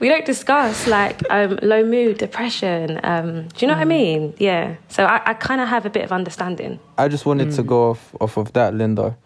we 0.00 0.08
don't 0.08 0.24
discuss 0.24 0.86
like 0.86 1.22
um, 1.30 1.58
low 1.62 1.84
mood, 1.84 2.18
depression. 2.18 3.00
Um, 3.02 3.48
do 3.48 3.58
you 3.58 3.66
know 3.66 3.74
what 3.74 3.82
I 3.82 3.84
mean? 3.84 4.34
Yeah. 4.38 4.76
So 4.88 5.04
I, 5.04 5.20
I 5.26 5.34
kind 5.34 5.60
of 5.60 5.68
have 5.68 5.84
a 5.86 5.90
bit 5.90 6.04
of 6.04 6.12
understanding. 6.12 6.78
I 6.96 7.08
just 7.08 7.26
wanted 7.26 7.52
to 7.52 7.62
go 7.62 7.90
off, 7.90 8.14
off 8.20 8.36
of 8.36 8.52
that, 8.54 8.74
Linda. 8.74 9.16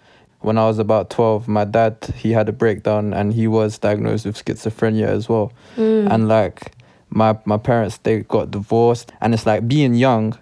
When 0.40 0.58
I 0.58 0.66
was 0.66 0.78
about 0.80 1.08
12, 1.10 1.46
my 1.46 1.64
dad, 1.64 1.96
he 2.16 2.32
had 2.32 2.48
a 2.48 2.52
breakdown 2.52 3.14
and 3.14 3.32
he 3.32 3.46
was 3.46 3.78
diagnosed 3.78 4.26
with 4.26 4.44
schizophrenia 4.44 5.06
as 5.06 5.28
well. 5.28 5.52
And 5.76 6.26
like 6.26 6.72
my, 7.14 7.38
my 7.44 7.56
parents, 7.58 7.98
they 7.98 8.20
got 8.20 8.50
divorced. 8.50 9.12
And 9.20 9.34
it's 9.34 9.46
like 9.46 9.66
being 9.68 9.94
young 9.94 10.38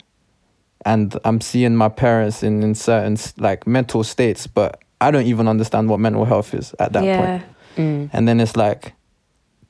and 0.87 1.17
I'm 1.25 1.41
seeing 1.41 1.77
my 1.77 1.89
parents 1.89 2.43
in, 2.43 2.62
in 2.62 2.75
certain 2.75 3.17
like 3.39 3.67
mental 3.67 4.03
states, 4.05 4.47
but 4.47 4.81
I 5.00 5.11
don't 5.11 5.27
even 5.27 5.49
understand 5.49 5.89
what 5.89 6.00
mental 6.00 6.25
health 6.25 6.55
is 6.55 6.75
at 6.79 6.93
that 6.95 7.05
yeah. 7.05 7.39
point. 7.39 8.11
And 8.12 8.29
then 8.29 8.41
it's 8.41 8.57
like 8.57 8.93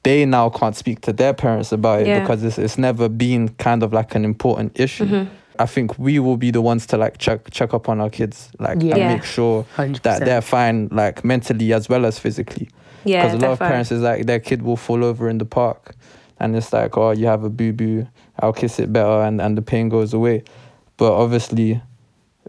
they 0.02 0.25
now 0.26 0.49
can't 0.50 0.75
speak 0.75 1.00
to 1.02 1.12
their 1.12 1.33
parents 1.33 1.71
about 1.73 2.00
it 2.02 2.07
Yeah. 2.09 2.21
because 2.21 2.42
it's, 2.42 2.59
it's 2.59 2.76
never 2.78 3.09
been 3.09 3.50
kind 3.50 3.83
of 3.83 3.92
like 3.92 4.14
an 4.16 4.25
important 4.25 4.78
issue. 4.80 5.04
Mm-hmm. 5.07 5.35
I 5.61 5.66
think 5.66 5.99
we 5.99 6.19
will 6.19 6.37
be 6.38 6.50
the 6.50 6.62
ones 6.62 6.87
to 6.87 6.97
like 6.97 7.19
check 7.19 7.50
check 7.50 7.75
up 7.75 7.88
on 7.88 8.00
our 8.00 8.09
kids, 8.11 8.50
like 8.59 8.83
Yeah. 8.83 8.97
and 8.97 9.14
make 9.14 9.25
sure 9.25 9.64
100%. 9.76 10.02
that 10.02 10.25
they're 10.25 10.40
fine, 10.40 10.88
like 10.90 11.25
mentally 11.25 11.73
as 11.73 11.88
well 11.88 12.04
as 12.07 12.19
physically. 12.19 12.69
Yeah, 13.04 13.25
Because 13.25 13.35
a 13.42 13.47
lot 13.47 13.52
of 13.52 13.59
defo. 13.59 13.69
parents 13.69 13.92
is 13.92 14.00
like 14.00 14.26
their 14.26 14.40
kid 14.40 14.62
will 14.62 14.76
fall 14.76 15.04
over 15.04 15.28
in 15.28 15.38
the 15.38 15.45
park, 15.45 15.95
and 16.40 16.56
it's 16.56 16.73
like, 16.73 16.97
oh, 16.97 17.11
you 17.11 17.26
have 17.26 17.44
a 17.44 17.50
boo 17.50 17.73
boo, 17.73 18.09
I'll 18.38 18.52
kiss 18.52 18.78
it 18.78 18.92
better, 18.92 19.23
and 19.23 19.40
and 19.40 19.56
the 19.56 19.62
pain 19.62 19.88
goes 19.88 20.14
away. 20.14 20.42
But 20.97 21.12
obviously, 21.12 21.80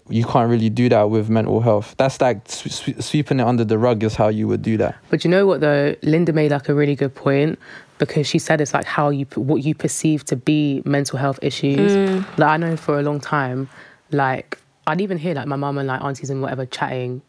you 0.10 0.26
can't 0.26 0.50
really 0.50 0.70
do 0.70 0.90
that 0.90 1.10
with 1.10 1.30
mental 1.30 1.62
health. 1.62 1.96
That's 1.98 2.20
like 2.20 2.48
sw- 2.50 2.72
sw- 2.72 3.00
sweeping 3.06 3.40
it 3.40 3.44
under 3.46 3.64
the 3.64 3.78
rug 3.78 4.04
is 4.04 4.16
how 4.16 4.30
you 4.30 4.48
would 4.48 4.62
do 4.62 4.78
that. 4.78 4.96
But 5.10 5.24
you 5.24 5.30
know 5.30 5.46
what 5.46 5.62
though, 5.62 5.96
Linda 6.04 6.34
made 6.34 6.52
like 6.52 6.70
a 6.70 6.74
really 6.74 6.96
good 6.96 7.14
point 7.14 7.60
because 7.98 8.26
she 8.28 8.40
said 8.40 8.62
it's 8.62 8.74
like 8.74 8.86
how 8.86 9.10
you 9.10 9.26
what 9.36 9.64
you 9.64 9.76
perceive 9.76 10.26
to 10.26 10.36
be 10.36 10.82
mental 10.86 11.20
health 11.20 11.40
issues. 11.42 11.92
Mm. 11.92 12.38
Like 12.38 12.50
I 12.50 12.58
know 12.58 12.76
for 12.76 13.00
a 13.00 13.04
long 13.04 13.20
time, 13.20 13.70
like 14.12 14.58
I'd 14.88 15.02
even 15.02 15.18
hear 15.18 15.36
like 15.36 15.48
my 15.48 15.56
mum 15.56 15.78
and 15.78 15.88
like 15.88 16.02
aunties 16.02 16.30
and 16.30 16.42
whatever 16.42 16.66
chatting, 16.66 17.22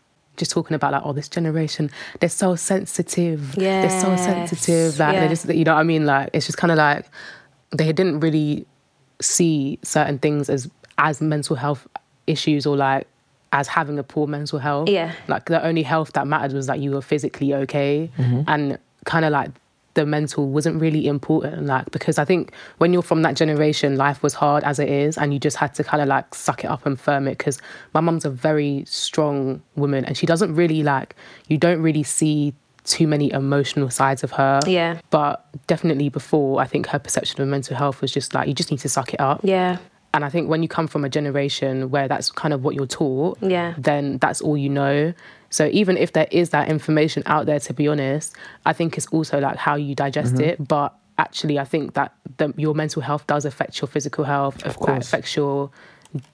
just 0.43 0.51
talking 0.51 0.75
about 0.75 0.93
like 0.93 1.03
oh 1.05 1.13
this 1.13 1.29
generation 1.29 1.91
they're 2.21 2.29
so 2.29 2.55
sensitive, 2.57 3.55
Yeah. 3.57 3.83
they're 3.83 4.01
so 4.01 4.17
sensitive, 4.17 4.99
like 4.99 5.15
Yeah. 5.15 5.21
they're 5.21 5.29
just 5.29 5.49
you 5.49 5.65
know 5.65 5.75
what 5.75 5.81
I 5.81 5.85
mean 5.85 6.05
like 6.07 6.31
it's 6.33 6.47
just 6.47 6.59
kind 6.59 6.71
of 6.71 6.79
like 6.79 7.07
they 7.71 7.93
didn't 7.93 8.21
really 8.21 8.67
see 9.21 9.79
certain 9.83 10.19
things 10.19 10.51
as 10.51 10.69
as 10.99 11.21
mental 11.21 11.57
health 11.57 11.87
issues 12.27 12.67
or 12.67 12.77
like 12.77 13.07
as 13.53 13.69
having 13.69 13.99
a 13.99 14.03
poor 14.03 14.27
mental 14.27 14.59
health. 14.59 14.89
Yeah. 14.89 15.13
Like 15.29 15.47
the 15.47 15.63
only 15.63 15.83
health 15.83 16.13
that 16.15 16.27
mattered 16.27 16.53
was 16.55 16.67
that 16.67 16.81
you 16.81 16.93
were 16.93 17.03
physically 17.03 17.53
okay 17.55 18.11
mm-hmm. 18.19 18.43
and 18.47 18.79
kind 19.05 19.25
of 19.25 19.33
like 19.33 19.51
the 19.95 20.07
mental 20.07 20.49
wasn't 20.49 20.81
really 20.81 21.07
important 21.07 21.67
like 21.67 21.91
because 21.91 22.19
I 22.19 22.25
think 22.25 22.53
when 22.79 22.93
you're 22.93 23.03
from 23.03 23.23
that 23.23 23.37
generation 23.37 23.97
life 23.97 24.23
was 24.23 24.33
hard 24.35 24.65
as 24.65 24.79
it 24.79 24.89
is 24.89 25.19
and 25.19 25.33
you 25.35 25.39
just 25.39 25.57
had 25.59 25.75
to 25.75 25.85
kind 25.85 26.03
of 26.03 26.09
like 26.09 26.35
suck 26.35 26.65
it 26.65 26.69
up 26.69 26.87
and 26.87 26.99
firm 26.99 27.29
it 27.29 27.37
because 27.39 27.59
my 27.93 28.01
mum's 28.01 28.25
a 28.25 28.31
very 28.31 28.85
strong 28.87 29.63
woman 29.77 30.05
and 30.07 30.17
she 30.17 30.25
doesn't 30.27 30.55
really 30.55 30.83
like 30.83 31.15
you 31.49 31.59
don't 31.59 31.83
really 31.83 32.03
see 32.03 32.55
too 32.85 33.07
many 33.07 33.31
emotional 33.33 33.91
sides 33.91 34.25
of 34.25 34.33
her 34.33 34.61
Yeah. 34.67 34.99
but 35.11 35.47
definitely 35.67 36.09
before 36.09 36.61
I 36.61 36.67
think 36.67 36.87
her 36.89 36.99
perception 36.99 37.41
of 37.43 37.49
mental 37.49 37.77
health 37.77 38.01
was 38.01 38.11
just 38.13 38.35
like 38.35 38.49
you 38.49 38.55
just 38.55 38.71
need 38.71 38.81
to 38.81 38.89
suck 38.89 39.13
it 39.15 39.21
up 39.21 39.41
Yeah. 39.45 39.77
And 40.15 40.25
I 40.25 40.29
think 40.29 40.49
when 40.49 40.63
you 40.63 40.69
come 40.69 40.87
from 40.87 41.05
a 41.05 41.09
generation 41.09 41.91
where 41.91 42.07
that's 42.09 42.31
kind 42.31 42.53
of 42.55 42.63
what 42.65 42.75
you're 42.75 42.87
taught, 42.87 43.39
Yeah. 43.41 43.75
then 43.79 44.19
that's 44.19 44.41
all 44.41 44.57
you 44.57 44.69
know. 44.69 45.15
So 45.51 45.69
even 45.73 45.97
if 45.97 46.13
there 46.13 46.29
is 46.31 46.51
that 46.51 46.69
information 46.69 47.23
out 47.27 47.47
there, 47.47 47.61
to 47.61 47.75
be 47.75 47.89
honest, 47.89 48.35
I 48.67 48.73
think 48.73 48.97
it's 48.97 49.07
also 49.09 49.39
like 49.41 49.57
how 49.57 49.75
you 49.77 49.95
digest 49.95 50.35
Mm-hmm. 50.35 50.45
it. 50.45 50.69
But 50.69 50.95
actually, 51.19 51.59
I 51.59 51.65
think 51.65 51.95
that 51.95 52.15
the, 52.39 52.53
your 52.57 52.75
mental 52.75 53.03
health 53.03 53.27
does 53.27 53.45
affect 53.45 53.81
your 53.81 53.89
physical 53.89 54.25
health, 54.25 54.63
of 54.65 54.77
course. 54.77 55.07
affects 55.07 55.37
your 55.37 55.71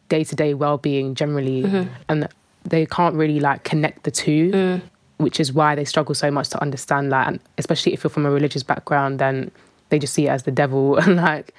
day 0.08 0.25
to 0.25 0.35
day 0.35 0.54
well 0.54 0.78
being 0.78 1.14
generally, 1.14 1.62
Mm-hmm. 1.62 1.92
and 2.08 2.28
they 2.64 2.85
can't 2.87 3.14
really 3.14 3.40
like 3.40 3.64
connect 3.64 4.02
the 4.04 4.11
two. 4.11 4.50
Mm. 4.50 4.82
Which 5.18 5.40
is 5.40 5.52
why 5.52 5.75
they 5.75 5.85
struggle 5.85 6.14
so 6.14 6.30
much 6.30 6.49
to 6.50 6.62
understand 6.62 7.11
that, 7.11 7.26
and 7.26 7.40
especially 7.58 7.92
if 7.92 8.04
you're 8.04 8.11
from 8.11 8.25
a 8.25 8.30
religious 8.30 8.62
background, 8.62 9.18
then 9.18 9.50
they 9.88 9.99
just 9.99 10.14
see 10.14 10.26
it 10.26 10.30
as 10.30 10.44
the 10.44 10.52
devil, 10.52 10.97
and 11.02 11.16
like 11.16 11.52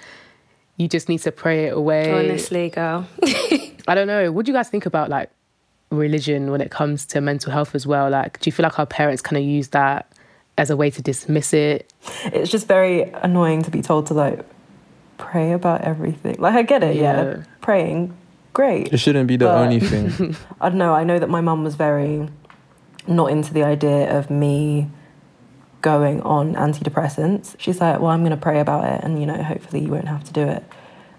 you 0.79 0.88
just 0.88 1.07
need 1.09 1.19
to 1.19 1.31
pray 1.31 1.65
it 1.65 1.74
away. 1.77 2.12
Honestly, 2.12 2.69
girl. 2.71 3.05
I 3.88 3.93
don't 3.95 4.07
know. 4.07 4.31
What 4.31 4.45
do 4.48 4.51
you 4.51 4.57
guys 4.57 4.69
think 4.69 4.86
about 4.88 5.09
like 5.09 5.29
religion 5.91 6.50
when 6.51 6.62
it 6.62 6.71
comes 6.71 7.05
to 7.07 7.21
mental 7.21 7.51
health 7.51 7.75
as 7.75 7.86
well? 7.86 8.09
Like, 8.09 8.39
do 8.39 8.48
you 8.48 8.51
feel 8.51 8.63
like 8.63 8.79
our 8.79 8.86
parents 8.88 9.21
kind 9.21 9.38
of 9.38 9.43
use 9.48 9.67
that 9.69 10.12
as 10.57 10.69
a 10.71 10.75
way 10.77 10.89
to 10.89 11.01
dismiss 11.01 11.53
it? 11.53 11.91
It's 12.25 12.50
just 12.50 12.67
very 12.67 13.03
annoying 13.03 13.62
to 13.63 13.71
be 13.71 13.81
told 13.81 14.07
to 14.07 14.13
like 14.13 14.39
pray 15.17 15.51
about 15.51 15.81
everything. 15.81 16.38
Like 16.39 16.55
I 16.55 16.62
get 16.63 16.81
it, 16.83 16.95
yeah, 16.95 17.24
Yeah. 17.24 17.43
praying, 17.62 18.15
great. 18.53 18.93
It 18.93 18.98
shouldn't 18.98 19.27
be 19.27 19.36
the 19.38 19.45
But- 19.45 19.57
only 19.62 19.79
thing. 19.91 20.36
I 20.62 20.69
don't 20.69 20.77
know. 20.77 20.93
I 20.93 21.03
know 21.03 21.19
that 21.19 21.29
my 21.29 21.41
mum 21.41 21.63
was 21.63 21.75
very 21.75 22.27
not 23.07 23.31
into 23.31 23.53
the 23.53 23.63
idea 23.63 24.17
of 24.17 24.29
me 24.29 24.88
going 25.81 26.21
on 26.21 26.55
antidepressants. 26.55 27.55
She's 27.59 27.79
like, 27.81 28.00
well, 28.00 28.12
I'm 28.12 28.21
going 28.21 28.31
to 28.31 28.38
pray 28.38 28.59
about 28.59 28.86
it, 28.86 29.03
and 29.03 29.19
you 29.19 29.25
know, 29.25 29.41
hopefully 29.41 29.83
you 29.83 29.89
won't 29.89 30.07
have 30.07 30.24
to 30.25 30.33
do 30.33 30.41
it. 30.48 30.63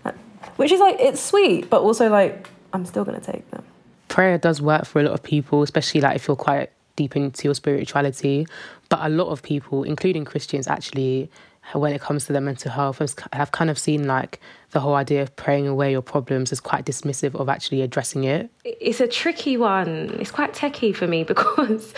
Uh, 0.05 0.13
which 0.57 0.73
is 0.73 0.81
like, 0.81 0.97
it's 1.01 1.21
sweet, 1.21 1.71
but 1.71 1.81
also 1.83 2.09
like, 2.11 2.49
I'm 2.73 2.85
still 2.85 3.05
going 3.05 3.21
to 3.21 3.33
take 3.33 3.51
them. 3.51 3.65
Prayer 4.09 4.39
does 4.39 4.61
work 4.61 4.85
for 4.85 5.01
a 5.01 5.05
lot 5.05 5.13
of 5.15 5.23
people, 5.23 5.63
especially 5.63 6.01
like 6.01 6.17
if 6.17 6.27
you're 6.29 6.37
quite 6.37 6.71
deep 6.97 7.17
into 7.17 7.45
your 7.45 7.55
spirituality. 7.55 8.47
But 8.89 9.01
a 9.03 9.09
lot 9.09 9.29
of 9.29 9.43
people, 9.43 9.85
including 9.85 10.25
Christians, 10.25 10.67
actually, 10.67 11.31
when 11.73 11.93
it 11.93 12.01
comes 12.01 12.25
to 12.27 12.33
their 12.33 12.43
mental 12.43 12.73
health, 12.73 12.99
has- 12.99 13.15
have 13.33 13.53
kind 13.53 13.71
of 13.71 13.79
seen 13.79 14.07
like 14.09 14.41
the 14.73 14.81
whole 14.81 14.95
idea 14.95 15.23
of 15.23 15.35
praying 15.37 15.69
away 15.69 15.93
your 15.93 16.03
problems 16.03 16.51
as 16.53 16.59
quite 16.61 16.85
dismissive 16.85 17.35
of 17.37 17.49
actually 17.49 17.83
addressing 17.83 18.25
it. 18.25 18.51
it's 18.65 19.01
a 19.01 19.07
tricky 19.07 19.57
one. 19.57 20.17
It's 20.21 20.31
quite 20.33 20.53
techie 20.53 20.95
for 20.95 21.07
me 21.07 21.23
because 21.33 21.95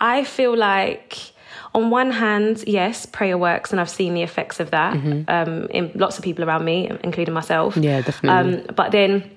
I 0.00 0.24
feel 0.24 0.56
like, 0.56 1.32
on 1.74 1.90
one 1.90 2.12
hand, 2.12 2.64
yes, 2.66 3.04
prayer 3.06 3.36
works, 3.36 3.72
and 3.72 3.80
I've 3.80 3.90
seen 3.90 4.14
the 4.14 4.22
effects 4.22 4.60
of 4.60 4.70
that 4.70 4.94
um, 5.28 5.66
in 5.70 5.90
lots 5.94 6.18
of 6.18 6.24
people 6.24 6.44
around 6.44 6.64
me, 6.64 6.90
including 7.02 7.34
myself. 7.34 7.74
Mm-hmm. 7.74 7.82
Yeah, 7.82 8.00
definitely. 8.00 8.58
Um, 8.68 8.74
but 8.74 8.92
then 8.92 9.30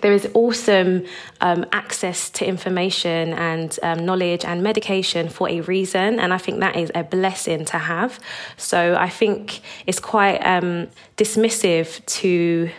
there 0.00 0.12
is 0.12 0.28
awesome 0.34 1.04
um, 1.40 1.64
access 1.72 2.30
to 2.30 2.46
information 2.46 3.32
and 3.34 3.78
um, 3.82 4.04
knowledge 4.04 4.44
and 4.44 4.62
medication 4.62 5.28
for 5.28 5.48
a 5.48 5.60
reason. 5.62 6.18
And 6.18 6.32
I 6.32 6.38
think 6.38 6.60
that 6.60 6.76
is 6.76 6.90
a 6.94 7.04
blessing 7.04 7.64
to 7.66 7.78
have. 7.78 8.18
So 8.56 8.96
I 8.98 9.08
think 9.08 9.60
it's 9.86 10.00
quite 10.00 10.38
um, 10.38 10.88
dismissive 11.16 12.04
to 12.06 12.70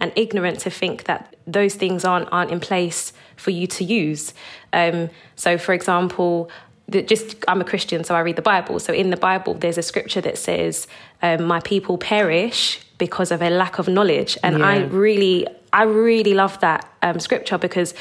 and 0.00 0.12
ignorant 0.16 0.60
to 0.60 0.70
think 0.70 1.04
that 1.04 1.34
those 1.46 1.74
things 1.74 2.04
aren't 2.04 2.28
aren't 2.32 2.50
in 2.50 2.60
place 2.60 3.12
for 3.36 3.50
you 3.50 3.66
to 3.66 3.84
use. 3.84 4.34
Um, 4.72 5.10
so, 5.36 5.58
for 5.58 5.72
example, 5.72 6.50
the, 6.88 7.02
just 7.02 7.36
I'm 7.48 7.60
a 7.60 7.64
Christian, 7.64 8.04
so 8.04 8.14
I 8.14 8.20
read 8.20 8.36
the 8.36 8.42
Bible. 8.42 8.78
So 8.78 8.92
in 8.92 9.10
the 9.10 9.16
Bible, 9.16 9.54
there's 9.54 9.78
a 9.78 9.82
scripture 9.82 10.20
that 10.20 10.36
says, 10.36 10.86
um, 11.22 11.44
"My 11.44 11.60
people 11.60 11.98
perish 11.98 12.80
because 12.98 13.30
of 13.30 13.42
a 13.42 13.50
lack 13.50 13.78
of 13.78 13.88
knowledge," 13.88 14.36
and 14.42 14.62
I 14.62 14.84
really, 14.84 15.46
I 15.72 15.84
really 15.84 16.34
love 16.34 16.60
that 16.60 16.88
um, 17.02 17.20
scripture 17.20 17.58
because 17.58 17.94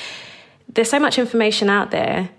there's 0.68 0.90
so 0.90 1.00
much 1.00 1.18
information 1.18 1.70
out 1.70 1.92
there. 1.92 2.30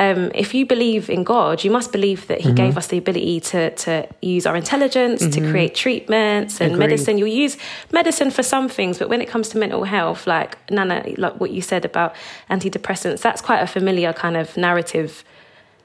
Um, 0.00 0.30
if 0.32 0.54
you 0.54 0.64
believe 0.64 1.10
in 1.10 1.24
God, 1.24 1.64
you 1.64 1.72
must 1.72 1.90
believe 1.90 2.28
that 2.28 2.40
He 2.42 2.52
gave 2.52 2.78
us 2.78 2.86
the 2.86 2.98
ability 2.98 3.40
to 3.40 3.70
to 3.70 4.06
use 4.22 4.46
our 4.46 4.54
intelligence 4.54 5.26
to 5.26 5.40
create 5.50 5.74
treatments 5.74 6.60
and 6.60 6.74
Agreed. 6.74 6.86
medicine. 6.86 7.18
You'll 7.18 7.26
use 7.26 7.56
medicine 7.92 8.30
for 8.30 8.44
some 8.44 8.68
things, 8.68 9.00
but 9.00 9.08
when 9.08 9.20
it 9.20 9.28
comes 9.28 9.48
to 9.48 9.58
mental 9.58 9.82
health, 9.82 10.28
like 10.28 10.56
Nana, 10.70 11.02
like 11.16 11.40
what 11.40 11.50
you 11.50 11.60
said 11.60 11.84
about 11.84 12.14
antidepressants, 12.48 13.20
that's 13.20 13.42
quite 13.42 13.58
a 13.58 13.66
familiar 13.66 14.12
kind 14.12 14.36
of 14.36 14.56
narrative 14.56 15.24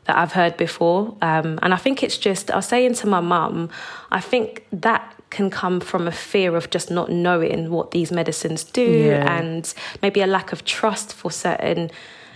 that 0.05 0.17
I've 0.17 0.33
heard 0.33 0.57
before. 0.57 1.15
Um, 1.21 1.59
and 1.61 1.73
I 1.73 1.77
think 1.77 2.03
it's 2.03 2.17
just, 2.17 2.51
I 2.51 2.57
was 2.57 2.65
saying 2.65 2.95
to 2.95 3.07
my 3.07 3.19
mum, 3.21 3.69
I 4.11 4.19
think 4.19 4.65
that 4.71 5.15
can 5.29 5.49
come 5.49 5.79
from 5.79 6.07
a 6.07 6.11
fear 6.11 6.55
of 6.55 6.69
just 6.69 6.91
not 6.91 7.09
knowing 7.09 7.71
what 7.71 7.91
these 7.91 8.11
medicines 8.11 8.63
do 8.63 8.81
Yeah. 8.83 9.37
and 9.39 9.73
maybe 10.01 10.21
a 10.21 10.27
lack 10.27 10.51
of 10.51 10.63
trust 10.65 11.13
for 11.13 11.31
certain 11.31 11.89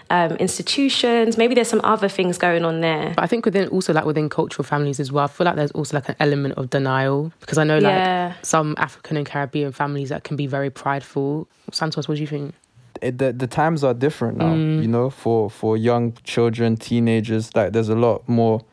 um, 0.09 0.31
institutions. 0.37 1.37
Maybe 1.37 1.53
there's 1.53 1.67
some 1.67 1.81
other 1.83 2.07
things 2.07 2.37
going 2.37 2.63
on 2.63 2.79
there. 2.81 3.11
But 3.15 3.23
I 3.23 3.27
think 3.27 3.43
within 3.45 3.67
also 3.67 3.91
like 3.93 4.05
within 4.05 4.29
cultural 4.29 4.63
families 4.63 4.99
as 5.01 5.11
well, 5.11 5.25
I 5.25 5.27
feel 5.27 5.45
like 5.45 5.57
there's 5.57 5.71
also 5.71 5.97
like 5.97 6.07
an 6.09 6.15
element 6.21 6.55
of 6.55 6.69
denial 6.69 7.31
because 7.41 7.57
I 7.57 7.65
know 7.65 7.77
like 7.77 7.91
Yeah. 7.93 8.33
some 8.41 8.73
African 8.77 9.17
and 9.17 9.25
Caribbean 9.25 9.73
families 9.73 10.09
that 10.09 10.23
can 10.23 10.37
be 10.37 10.47
very 10.47 10.69
prideful. 10.69 11.47
Santos, 11.73 12.07
what 12.07 12.15
do 12.15 12.21
you 12.21 12.27
think? 12.27 12.55
It, 13.01 13.17
the, 13.17 13.33
the 13.33 13.47
times 13.47 13.83
are 13.83 13.93
different 13.93 14.37
now 14.37 14.53
mm. 14.53 14.81
you 14.81 14.87
know 14.87 15.09
for 15.09 15.49
for 15.49 15.77
young 15.77 16.13
children 16.23 16.75
teenagers 16.75 17.55
like 17.55 17.73
there's 17.73 17.89
a 17.89 17.95
lot 17.95 18.27
more 18.27 18.63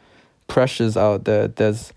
pressures 0.47 0.97
out 0.97 1.25
there. 1.25 1.49
There's 1.49 1.93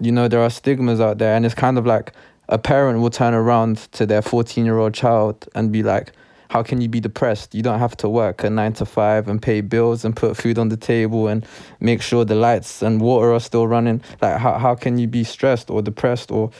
you 0.00 0.12
know 0.12 0.28
there 0.28 0.40
are 0.40 0.50
stigmas 0.50 1.00
out 1.00 1.18
there 1.18 1.34
and 1.34 1.46
it's 1.46 1.54
kind 1.54 1.78
of 1.78 1.86
like 1.86 2.12
a 2.48 2.58
parent 2.58 3.00
will 3.00 3.10
turn 3.10 3.34
around 3.34 3.78
to 3.92 4.06
their 4.06 4.22
14 4.22 4.64
year 4.64 4.78
old 4.78 4.94
child 4.94 5.48
and 5.54 5.72
be 5.72 5.82
like 5.82 6.12
how 6.48 6.62
can 6.62 6.80
you 6.80 6.88
be 6.88 7.00
depressed? 7.00 7.56
You 7.56 7.62
don't 7.62 7.80
have 7.80 7.96
to 7.96 8.08
work 8.08 8.44
a 8.44 8.50
9 8.50 8.72
to 8.74 8.86
5 8.86 9.26
and 9.26 9.42
pay 9.42 9.62
bills 9.62 10.04
and 10.04 10.14
put 10.14 10.36
food 10.36 10.58
on 10.58 10.68
the 10.68 10.76
table 10.76 11.26
and 11.26 11.44
make 11.80 12.00
sure 12.00 12.24
the 12.24 12.36
lights 12.36 12.82
and 12.82 13.00
water 13.00 13.32
are 13.32 13.40
still 13.40 13.66
running. 13.66 14.00
Like 14.22 14.38
how, 14.38 14.56
how 14.56 14.76
can 14.76 14.96
you 14.96 15.08
be 15.08 15.24
stressed 15.24 15.70
or 15.70 15.82
depressed 15.82 16.30
or 16.30 16.50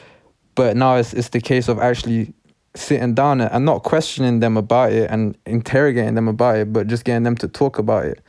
but 0.56 0.74
now 0.74 0.96
it's, 0.96 1.12
it's 1.12 1.28
the 1.28 1.40
case 1.40 1.68
of 1.68 1.78
actually 1.78 2.32
sitting 2.76 3.14
down 3.14 3.40
and 3.40 3.64
not 3.64 3.82
questioning 3.82 4.40
them 4.40 4.56
about 4.56 4.92
it 4.92 5.10
and 5.10 5.36
interrogating 5.46 6.14
them 6.14 6.28
about 6.28 6.56
it, 6.56 6.72
but 6.72 6.86
just 6.86 7.04
getting 7.04 7.22
them 7.22 7.36
to 7.36 7.48
talk 7.48 7.78
about 7.78 8.04
it 8.04 8.20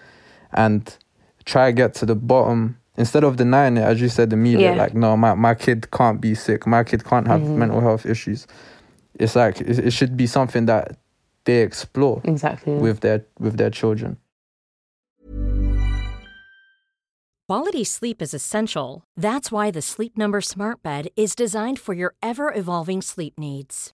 and 0.54 0.98
try 1.46 1.70
to 1.70 1.74
get 1.74 1.94
to 1.96 2.06
the 2.06 2.16
bottom 2.16 2.77
instead 2.98 3.24
of 3.24 3.36
denying 3.38 3.77
it, 3.77 3.82
as 3.82 4.01
you 4.01 4.10
said, 4.10 4.30
the 4.30 4.36
media, 4.36 4.72
Yeah. 4.72 4.75
like, 4.75 4.94
no, 4.94 5.16
my, 5.16 5.34
my 5.36 5.54
kid 5.54 5.92
can't 5.92 6.20
be 6.20 6.36
sick, 6.36 6.66
my 6.66 6.84
kid 6.84 7.06
can't 7.06 7.27
have 7.27 7.42
mm-hmm. 7.42 7.60
mental 7.60 7.82
health 7.82 8.06
issues. 8.06 8.48
It's 9.16 9.36
like 9.36 9.62
it, 9.62 9.80
it 9.80 9.92
should 9.92 10.18
be 10.18 10.27
something 10.27 10.66
that 10.66 10.98
they 11.46 11.62
explore 11.62 12.22
Exactly. 12.24 12.74
with 12.74 13.00
their 13.00 13.25
with 13.39 13.58
their 13.58 13.70
children. 13.70 14.18
Quality 17.48 17.86
sleep 17.86 18.22
is 18.22 18.34
essential. 18.34 19.06
That's 19.16 19.54
why 19.54 19.72
the 19.72 19.82
Sleep 19.82 20.18
Number 20.18 20.42
Smart 20.42 20.84
Bed 20.84 21.08
is 21.16 21.34
designed 21.34 21.80
for 21.80 21.94
your 21.94 22.13
ever 22.22 22.54
evolving 22.54 23.01
sleep 23.01 23.39
needs. 23.39 23.94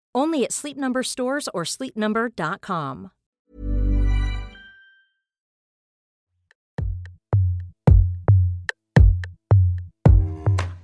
Only 0.13 0.43
at 0.43 0.51
Sleep 0.51 0.77
Number 0.77 1.03
stores 1.03 1.47
or 1.53 1.63
sleepnumber.com. 1.63 3.11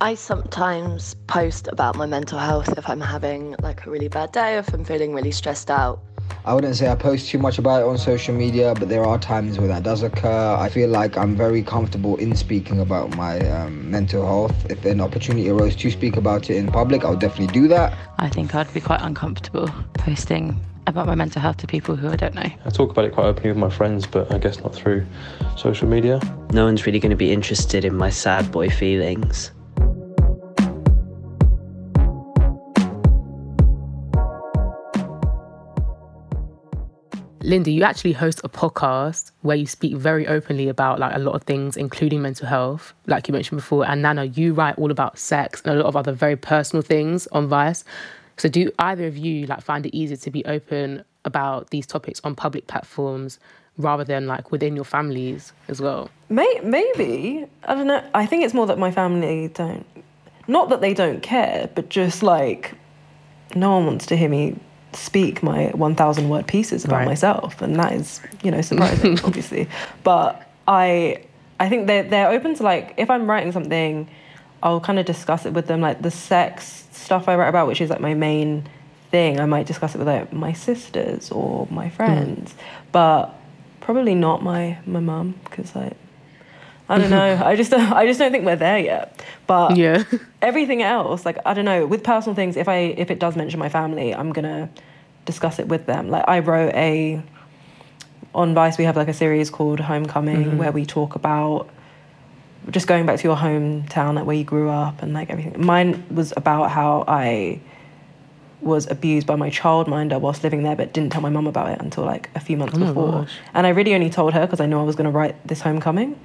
I 0.00 0.14
sometimes 0.14 1.16
post 1.26 1.66
about 1.66 1.96
my 1.96 2.06
mental 2.06 2.38
health 2.38 2.78
if 2.78 2.88
I'm 2.88 3.00
having 3.00 3.56
like 3.60 3.84
a 3.84 3.90
really 3.90 4.06
bad 4.06 4.30
day, 4.30 4.56
if 4.56 4.72
I'm 4.72 4.84
feeling 4.84 5.12
really 5.12 5.32
stressed 5.32 5.72
out. 5.72 6.00
I 6.44 6.54
wouldn't 6.54 6.76
say 6.76 6.88
I 6.88 6.94
post 6.94 7.28
too 7.28 7.38
much 7.38 7.58
about 7.58 7.82
it 7.82 7.86
on 7.86 7.98
social 7.98 8.34
media, 8.34 8.74
but 8.78 8.88
there 8.88 9.04
are 9.04 9.18
times 9.18 9.58
where 9.58 9.68
that 9.68 9.82
does 9.82 10.02
occur. 10.02 10.56
I 10.58 10.68
feel 10.68 10.88
like 10.88 11.16
I'm 11.18 11.36
very 11.36 11.62
comfortable 11.62 12.16
in 12.16 12.34
speaking 12.34 12.80
about 12.80 13.16
my 13.16 13.38
um, 13.50 13.90
mental 13.90 14.24
health. 14.24 14.70
If 14.70 14.84
an 14.84 15.00
opportunity 15.00 15.50
arose 15.50 15.76
to 15.76 15.90
speak 15.90 16.16
about 16.16 16.48
it 16.50 16.56
in 16.56 16.68
public, 16.68 17.04
I'll 17.04 17.16
definitely 17.16 17.52
do 17.52 17.68
that. 17.68 17.96
I 18.18 18.28
think 18.28 18.54
I'd 18.54 18.72
be 18.72 18.80
quite 18.80 19.02
uncomfortable 19.02 19.68
posting 19.94 20.58
about 20.86 21.06
my 21.06 21.14
mental 21.14 21.42
health 21.42 21.58
to 21.58 21.66
people 21.66 21.96
who 21.96 22.08
I 22.08 22.16
don't 22.16 22.34
know. 22.34 22.50
I 22.64 22.70
talk 22.70 22.90
about 22.90 23.04
it 23.04 23.12
quite 23.12 23.26
openly 23.26 23.50
with 23.50 23.58
my 23.58 23.70
friends, 23.70 24.06
but 24.06 24.32
I 24.32 24.38
guess 24.38 24.60
not 24.60 24.74
through 24.74 25.06
social 25.56 25.86
media. 25.86 26.18
No 26.52 26.64
one's 26.64 26.86
really 26.86 26.98
going 26.98 27.10
to 27.10 27.16
be 27.16 27.30
interested 27.30 27.84
in 27.84 27.94
my 27.94 28.10
sad 28.10 28.50
boy 28.50 28.70
feelings. 28.70 29.52
Linda, 37.48 37.70
you 37.70 37.82
actually 37.82 38.12
host 38.12 38.42
a 38.44 38.48
podcast 38.50 39.30
where 39.40 39.56
you 39.56 39.64
speak 39.64 39.96
very 39.96 40.26
openly 40.26 40.68
about 40.68 40.98
like 40.98 41.16
a 41.16 41.18
lot 41.18 41.34
of 41.34 41.44
things, 41.44 41.78
including 41.78 42.20
mental 42.20 42.46
health, 42.46 42.92
like 43.06 43.26
you 43.26 43.32
mentioned 43.32 43.56
before. 43.56 43.88
And 43.88 44.02
Nana, 44.02 44.26
you 44.26 44.52
write 44.52 44.76
all 44.76 44.90
about 44.90 45.18
sex 45.18 45.62
and 45.64 45.74
a 45.74 45.78
lot 45.78 45.86
of 45.86 45.96
other 45.96 46.12
very 46.12 46.36
personal 46.36 46.82
things 46.82 47.26
on 47.28 47.48
Vice. 47.48 47.84
So 48.36 48.50
do 48.50 48.70
either 48.78 49.06
of 49.06 49.16
you 49.16 49.46
like 49.46 49.62
find 49.62 49.86
it 49.86 49.96
easier 49.96 50.18
to 50.18 50.30
be 50.30 50.44
open 50.44 51.02
about 51.24 51.70
these 51.70 51.86
topics 51.86 52.20
on 52.22 52.34
public 52.34 52.66
platforms 52.66 53.38
rather 53.78 54.04
than 54.04 54.26
like 54.26 54.52
within 54.52 54.76
your 54.76 54.84
families 54.84 55.54
as 55.68 55.80
well? 55.80 56.10
May- 56.28 56.60
maybe. 56.62 57.46
I 57.64 57.74
don't 57.74 57.86
know. 57.86 58.06
I 58.12 58.26
think 58.26 58.44
it's 58.44 58.52
more 58.52 58.66
that 58.66 58.78
my 58.78 58.90
family 58.90 59.48
don't 59.48 59.86
not 60.48 60.68
that 60.68 60.82
they 60.82 60.92
don't 60.92 61.22
care, 61.22 61.70
but 61.74 61.88
just 61.88 62.22
like 62.22 62.74
no 63.54 63.70
one 63.70 63.86
wants 63.86 64.04
to 64.04 64.18
hear 64.18 64.28
me 64.28 64.58
speak 64.98 65.42
my 65.42 65.68
1000 65.68 66.28
word 66.28 66.46
pieces 66.46 66.84
about 66.84 66.98
right. 66.98 67.06
myself 67.06 67.62
and 67.62 67.76
that 67.76 67.92
is 67.92 68.20
you 68.42 68.50
know 68.50 68.60
surprising 68.60 69.18
obviously 69.24 69.68
but 70.02 70.50
i 70.66 71.22
i 71.60 71.68
think 71.68 71.86
they're, 71.86 72.02
they're 72.02 72.30
open 72.30 72.54
to 72.54 72.62
like 72.62 72.94
if 72.96 73.08
i'm 73.08 73.28
writing 73.28 73.52
something 73.52 74.08
i'll 74.62 74.80
kind 74.80 74.98
of 74.98 75.06
discuss 75.06 75.46
it 75.46 75.52
with 75.52 75.66
them 75.66 75.80
like 75.80 76.02
the 76.02 76.10
sex 76.10 76.86
stuff 76.92 77.28
i 77.28 77.36
write 77.36 77.48
about 77.48 77.66
which 77.66 77.80
is 77.80 77.90
like 77.90 78.00
my 78.00 78.14
main 78.14 78.68
thing 79.10 79.40
i 79.40 79.46
might 79.46 79.66
discuss 79.66 79.94
it 79.94 79.98
with 79.98 80.08
like 80.08 80.32
my 80.32 80.52
sisters 80.52 81.30
or 81.30 81.66
my 81.70 81.88
friends 81.88 82.52
mm. 82.52 82.56
but 82.92 83.34
probably 83.80 84.14
not 84.14 84.42
my 84.42 84.76
my 84.84 85.00
mum 85.00 85.34
because 85.44 85.74
like 85.74 85.96
I 86.88 86.98
don't 86.98 87.10
know. 87.10 87.42
I 87.44 87.54
just 87.56 87.72
I 87.72 88.06
just 88.06 88.18
don't 88.18 88.32
think 88.32 88.44
we're 88.44 88.56
there 88.56 88.78
yet. 88.78 89.22
But 89.46 89.76
yeah. 89.76 90.04
everything 90.42 90.82
else, 90.82 91.26
like 91.26 91.38
I 91.44 91.54
don't 91.54 91.64
know, 91.64 91.86
with 91.86 92.02
personal 92.02 92.34
things, 92.34 92.56
if 92.56 92.68
I 92.68 92.76
if 92.76 93.10
it 93.10 93.18
does 93.18 93.36
mention 93.36 93.58
my 93.58 93.68
family, 93.68 94.14
I'm 94.14 94.32
gonna 94.32 94.70
discuss 95.28 95.60
it 95.60 95.68
with 95.68 95.84
them. 95.86 96.08
Like 96.08 96.24
I 96.26 96.40
wrote 96.40 96.74
a 96.74 97.22
on 98.34 98.54
Vice, 98.54 98.78
we 98.78 98.84
have 98.84 98.96
like 98.96 99.08
a 99.08 99.14
series 99.14 99.50
called 99.50 99.78
Homecoming 99.78 100.44
mm-hmm. 100.44 100.58
where 100.58 100.72
we 100.72 100.84
talk 100.84 101.14
about 101.14 101.68
just 102.70 102.86
going 102.86 103.06
back 103.06 103.18
to 103.20 103.28
your 103.28 103.36
hometown, 103.36 104.14
like 104.14 104.26
where 104.26 104.36
you 104.36 104.44
grew 104.44 104.70
up 104.70 105.02
and 105.02 105.12
like 105.12 105.30
everything. 105.30 105.64
Mine 105.64 106.04
was 106.10 106.32
about 106.36 106.70
how 106.70 107.04
I 107.06 107.60
was 108.60 108.90
abused 108.90 109.26
by 109.26 109.36
my 109.36 109.50
childminder 109.50 110.20
whilst 110.20 110.42
living 110.42 110.62
there, 110.62 110.76
but 110.76 110.92
didn't 110.92 111.12
tell 111.12 111.22
my 111.22 111.30
mum 111.30 111.46
about 111.46 111.70
it 111.70 111.80
until 111.80 112.04
like 112.04 112.28
a 112.34 112.40
few 112.40 112.56
months 112.56 112.74
oh 112.76 112.86
before. 112.86 113.26
And 113.54 113.66
I 113.66 113.70
really 113.70 113.94
only 113.94 114.10
told 114.10 114.34
her 114.34 114.40
because 114.46 114.60
I 114.60 114.66
knew 114.66 114.78
I 114.78 114.82
was 114.82 114.96
going 114.96 115.10
to 115.10 115.16
write 115.16 115.36
this 115.46 115.60
homecoming. 115.60 116.18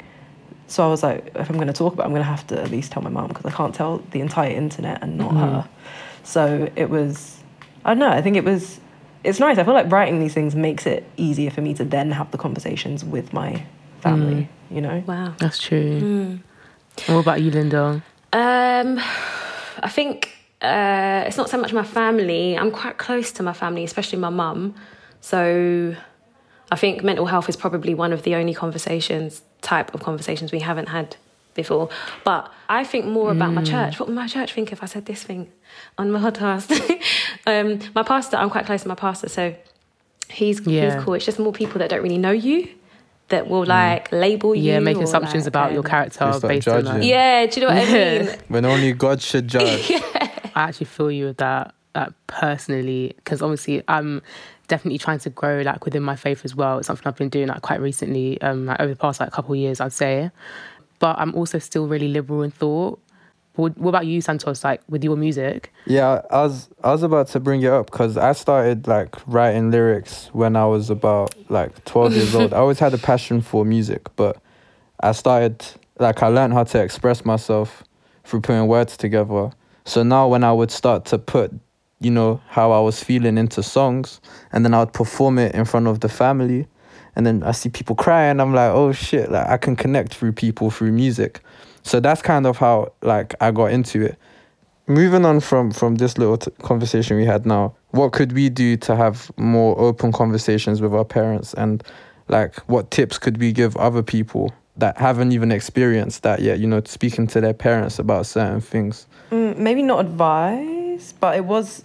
So 0.67 0.83
I 0.85 0.87
was 0.87 1.03
like, 1.03 1.31
if 1.35 1.49
I'm 1.49 1.55
going 1.55 1.67
to 1.67 1.73
talk 1.73 1.93
about 1.93 2.03
it, 2.03 2.07
I'm 2.07 2.11
going 2.11 2.23
to 2.23 2.29
have 2.29 2.47
to 2.47 2.61
at 2.61 2.71
least 2.71 2.91
tell 2.91 3.03
my 3.03 3.09
mum 3.09 3.27
because 3.27 3.45
I 3.45 3.51
can't 3.51 3.75
tell 3.75 3.99
the 4.11 4.21
entire 4.21 4.51
internet 4.51 5.03
and 5.03 5.17
not 5.17 5.31
mm-hmm. 5.31 5.39
her. 5.39 5.69
So 6.23 6.71
it 6.75 6.89
was, 6.89 7.39
I 7.85 7.91
don't 7.91 7.99
know, 7.99 8.09
I 8.09 8.21
think 8.21 8.37
it 8.37 8.43
was, 8.43 8.79
it's 9.23 9.39
nice. 9.39 9.57
I 9.57 9.63
feel 9.63 9.73
like 9.73 9.91
writing 9.91 10.19
these 10.19 10.33
things 10.33 10.55
makes 10.55 10.85
it 10.85 11.05
easier 11.17 11.49
for 11.49 11.61
me 11.61 11.73
to 11.75 11.85
then 11.85 12.11
have 12.11 12.31
the 12.31 12.37
conversations 12.37 13.03
with 13.03 13.33
my 13.33 13.65
family, 14.01 14.49
mm. 14.71 14.75
you 14.75 14.81
know? 14.81 15.03
Wow. 15.07 15.33
That's 15.37 15.59
true. 15.59 16.01
Mm. 16.01 16.39
what 17.07 17.19
about 17.21 17.41
you, 17.41 17.51
Linda? 17.51 18.03
Um, 18.33 18.99
I 19.79 19.89
think 19.89 20.35
uh, 20.61 21.23
it's 21.25 21.37
not 21.37 21.49
so 21.49 21.57
much 21.57 21.73
my 21.73 21.83
family. 21.83 22.57
I'm 22.57 22.71
quite 22.71 22.97
close 22.97 23.31
to 23.33 23.43
my 23.43 23.53
family, 23.53 23.83
especially 23.83 24.19
my 24.19 24.29
mum. 24.29 24.75
So 25.21 25.95
I 26.71 26.75
think 26.75 27.03
mental 27.03 27.25
health 27.25 27.47
is 27.47 27.55
probably 27.55 27.93
one 27.93 28.11
of 28.13 28.23
the 28.23 28.35
only 28.35 28.53
conversations, 28.53 29.41
type 29.61 29.93
of 29.93 30.03
conversations 30.03 30.51
we 30.51 30.59
haven't 30.59 30.89
had 30.89 31.15
before. 31.53 31.89
But 32.23 32.51
I 32.69 32.83
think 32.83 33.05
more 33.05 33.31
about 33.31 33.51
mm. 33.51 33.55
my 33.55 33.63
church. 33.63 33.99
What 33.99 34.07
would 34.09 34.15
my 34.15 34.27
church 34.27 34.53
think 34.53 34.71
if 34.71 34.83
I 34.83 34.85
said 34.85 35.05
this 35.05 35.23
thing 35.23 35.51
on 35.97 36.11
my 36.11 36.19
podcast? 36.31 36.71
um, 37.47 37.79
my 37.95 38.03
pastor, 38.03 38.37
I'm 38.37 38.49
quite 38.49 38.65
close 38.65 38.83
to 38.83 38.87
my 38.87 38.95
pastor, 38.95 39.29
so 39.29 39.55
he's 40.29 40.65
yeah. 40.65 40.95
he's 40.95 41.03
cool. 41.03 41.13
It's 41.15 41.25
just 41.25 41.39
more 41.39 41.53
people 41.53 41.79
that 41.79 41.89
don't 41.89 42.03
really 42.03 42.17
know 42.17 42.31
you 42.31 42.69
that 43.29 43.47
will 43.47 43.63
mm. 43.63 43.67
like 43.67 44.09
mm. 44.09 44.19
label 44.19 44.55
you. 44.55 44.73
Yeah, 44.73 44.79
make 44.79 44.97
assumptions 44.97 45.45
like, 45.45 45.47
about 45.47 45.67
um, 45.69 45.73
your 45.73 45.83
character 45.83 46.39
based 46.41 46.67
on 46.67 46.83
that. 46.85 47.03
Yeah, 47.03 47.45
do 47.45 47.59
you 47.59 47.67
know 47.67 47.73
what 47.73 47.87
I 47.87 47.91
mean? 47.91 48.37
when 48.47 48.65
only 48.65 48.93
God 48.93 49.21
should 49.21 49.47
judge. 49.47 49.89
yeah. 49.89 50.01
I 50.55 50.63
actually 50.63 50.85
feel 50.85 51.09
you 51.09 51.25
with 51.25 51.37
that, 51.37 51.73
that 51.93 52.13
personally, 52.27 53.13
because 53.17 53.41
obviously 53.41 53.81
I'm 53.87 54.21
definitely 54.67 54.99
trying 54.99 55.19
to 55.19 55.29
grow 55.29 55.61
like 55.61 55.83
within 55.85 56.03
my 56.03 56.15
faith 56.15 56.45
as 56.45 56.55
well. 56.55 56.77
It's 56.77 56.87
something 56.87 57.07
I've 57.07 57.15
been 57.15 57.29
doing 57.29 57.47
like 57.47 57.61
quite 57.61 57.81
recently, 57.81 58.39
um, 58.41 58.67
like, 58.67 58.79
over 58.79 58.93
the 58.93 58.99
past 58.99 59.19
like 59.19 59.31
couple 59.31 59.53
of 59.53 59.59
years, 59.59 59.81
I'd 59.81 59.93
say. 59.93 60.31
But 60.99 61.17
I'm 61.19 61.35
also 61.35 61.59
still 61.59 61.87
really 61.87 62.07
liberal 62.07 62.43
in 62.43 62.51
thought. 62.51 62.99
What, 63.55 63.77
what 63.77 63.89
about 63.89 64.07
you, 64.07 64.19
Santos? 64.21 64.63
Like 64.63 64.81
with 64.89 65.03
your 65.03 65.15
music? 65.15 65.71
Yeah, 65.85 66.21
I 66.31 66.41
was 66.41 66.69
I 66.83 66.91
was 66.91 67.03
about 67.03 67.27
to 67.29 67.39
bring 67.39 67.61
it 67.61 67.71
up 67.71 67.91
because 67.91 68.17
I 68.17 68.33
started 68.33 68.87
like 68.87 69.15
writing 69.27 69.69
lyrics 69.69 70.29
when 70.33 70.55
I 70.55 70.65
was 70.65 70.89
about 70.89 71.35
like 71.49 71.83
12 71.85 72.13
years 72.13 72.35
old. 72.35 72.53
I 72.53 72.57
always 72.57 72.79
had 72.79 72.93
a 72.93 72.97
passion 72.97 73.41
for 73.41 73.63
music, 73.63 74.07
but 74.15 74.37
I 75.01 75.11
started 75.11 75.63
like 75.99 76.23
I 76.23 76.27
learned 76.29 76.53
how 76.53 76.63
to 76.63 76.81
express 76.81 77.25
myself 77.25 77.83
through 78.23 78.41
putting 78.41 78.67
words 78.67 78.97
together. 78.97 79.51
So 79.85 80.01
now 80.01 80.27
when 80.27 80.43
I 80.43 80.51
would 80.53 80.71
start 80.71 81.05
to 81.05 81.19
put 81.19 81.53
you 82.03 82.11
know, 82.11 82.41
how 82.49 82.71
I 82.71 82.81
was 82.81 83.01
feeling 83.01 83.37
into 83.37 83.63
songs. 83.63 84.19
And 84.51 84.65
then 84.65 84.73
I 84.73 84.79
would 84.79 84.93
perform 84.93 85.39
it 85.39 85.55
in 85.55 85.65
front 85.65 85.87
of 85.87 86.01
the 86.01 86.09
family. 86.09 86.67
And 87.15 87.25
then 87.25 87.43
I 87.43 87.51
see 87.51 87.69
people 87.69 87.95
cry 87.95 88.23
and 88.23 88.41
I'm 88.41 88.53
like, 88.53 88.71
oh 88.71 88.91
shit, 88.91 89.31
like 89.31 89.47
I 89.47 89.57
can 89.57 89.75
connect 89.75 90.15
through 90.15 90.33
people 90.33 90.71
through 90.71 90.91
music. 90.91 91.41
So 91.83 91.99
that's 91.99 92.21
kind 92.21 92.45
of 92.45 92.57
how 92.57 92.93
like 93.01 93.35
I 93.41 93.51
got 93.51 93.71
into 93.71 94.01
it. 94.03 94.17
Moving 94.87 95.25
on 95.25 95.39
from 95.39 95.71
from 95.71 95.95
this 95.95 96.17
little 96.17 96.37
t- 96.37 96.51
conversation 96.61 97.17
we 97.17 97.25
had 97.25 97.45
now, 97.45 97.75
what 97.91 98.11
could 98.11 98.33
we 98.33 98.49
do 98.49 98.75
to 98.77 98.95
have 98.95 99.31
more 99.37 99.79
open 99.79 100.11
conversations 100.11 100.81
with 100.81 100.93
our 100.93 101.05
parents 101.05 101.53
and 101.53 101.83
like 102.27 102.57
what 102.61 102.91
tips 102.91 103.17
could 103.17 103.37
we 103.37 103.51
give 103.51 103.77
other 103.77 104.03
people 104.03 104.53
that 104.77 104.97
haven't 104.97 105.31
even 105.31 105.51
experienced 105.51 106.23
that 106.23 106.41
yet, 106.41 106.59
you 106.59 106.67
know, 106.67 106.81
speaking 106.85 107.27
to 107.27 107.39
their 107.39 107.53
parents 107.53 107.99
about 107.99 108.25
certain 108.25 108.59
things? 108.59 109.07
Mm, 109.31 109.57
maybe 109.57 109.83
not 109.83 110.01
advice, 110.05 111.13
but 111.19 111.37
it 111.37 111.45
was 111.45 111.83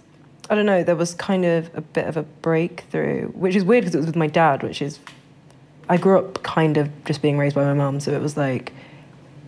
I 0.49 0.55
don't 0.55 0.65
know, 0.65 0.83
there 0.83 0.95
was 0.95 1.13
kind 1.13 1.45
of 1.45 1.69
a 1.75 1.81
bit 1.81 2.07
of 2.07 2.17
a 2.17 2.23
breakthrough, 2.23 3.27
which 3.27 3.55
is 3.55 3.63
weird 3.63 3.83
because 3.83 3.93
it 3.93 3.99
was 3.99 4.07
with 4.07 4.15
my 4.15 4.27
dad, 4.27 4.63
which 4.63 4.81
is, 4.81 4.99
I 5.89 5.97
grew 5.97 6.19
up 6.19 6.43
kind 6.43 6.77
of 6.77 6.89
just 7.05 7.21
being 7.21 7.37
raised 7.37 7.55
by 7.55 7.65
my 7.65 7.73
mum, 7.73 7.99
so 7.99 8.11
it 8.11 8.21
was 8.21 8.37
like 8.37 8.71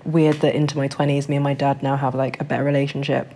weird 0.04 0.38
that 0.38 0.56
into 0.56 0.76
my 0.76 0.88
20s, 0.88 1.30
me 1.30 1.36
and 1.36 1.44
my 1.44 1.54
dad 1.54 1.84
now 1.84 1.96
have 1.96 2.16
like 2.16 2.42
a 2.42 2.44
better 2.44 2.64
relationship. 2.64 3.32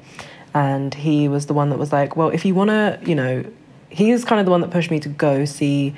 And 0.54 0.94
he 0.94 1.28
was 1.28 1.46
the 1.46 1.54
one 1.54 1.70
that 1.70 1.78
was 1.78 1.94
like, 1.94 2.16
well, 2.16 2.30
if 2.30 2.46
you 2.46 2.56
want 2.56 2.70
to, 2.70 3.00
you 3.06 3.14
know, 3.14 3.46
he 3.90 4.12
is 4.12 4.26
kind 4.26 4.40
of 4.40 4.46
the 4.46 4.52
one 4.52 4.62
that 4.62 4.72
pushed 4.72 4.90
me 4.90 5.00
to 5.02 5.10
go 5.10 5.46
see 5.46 5.94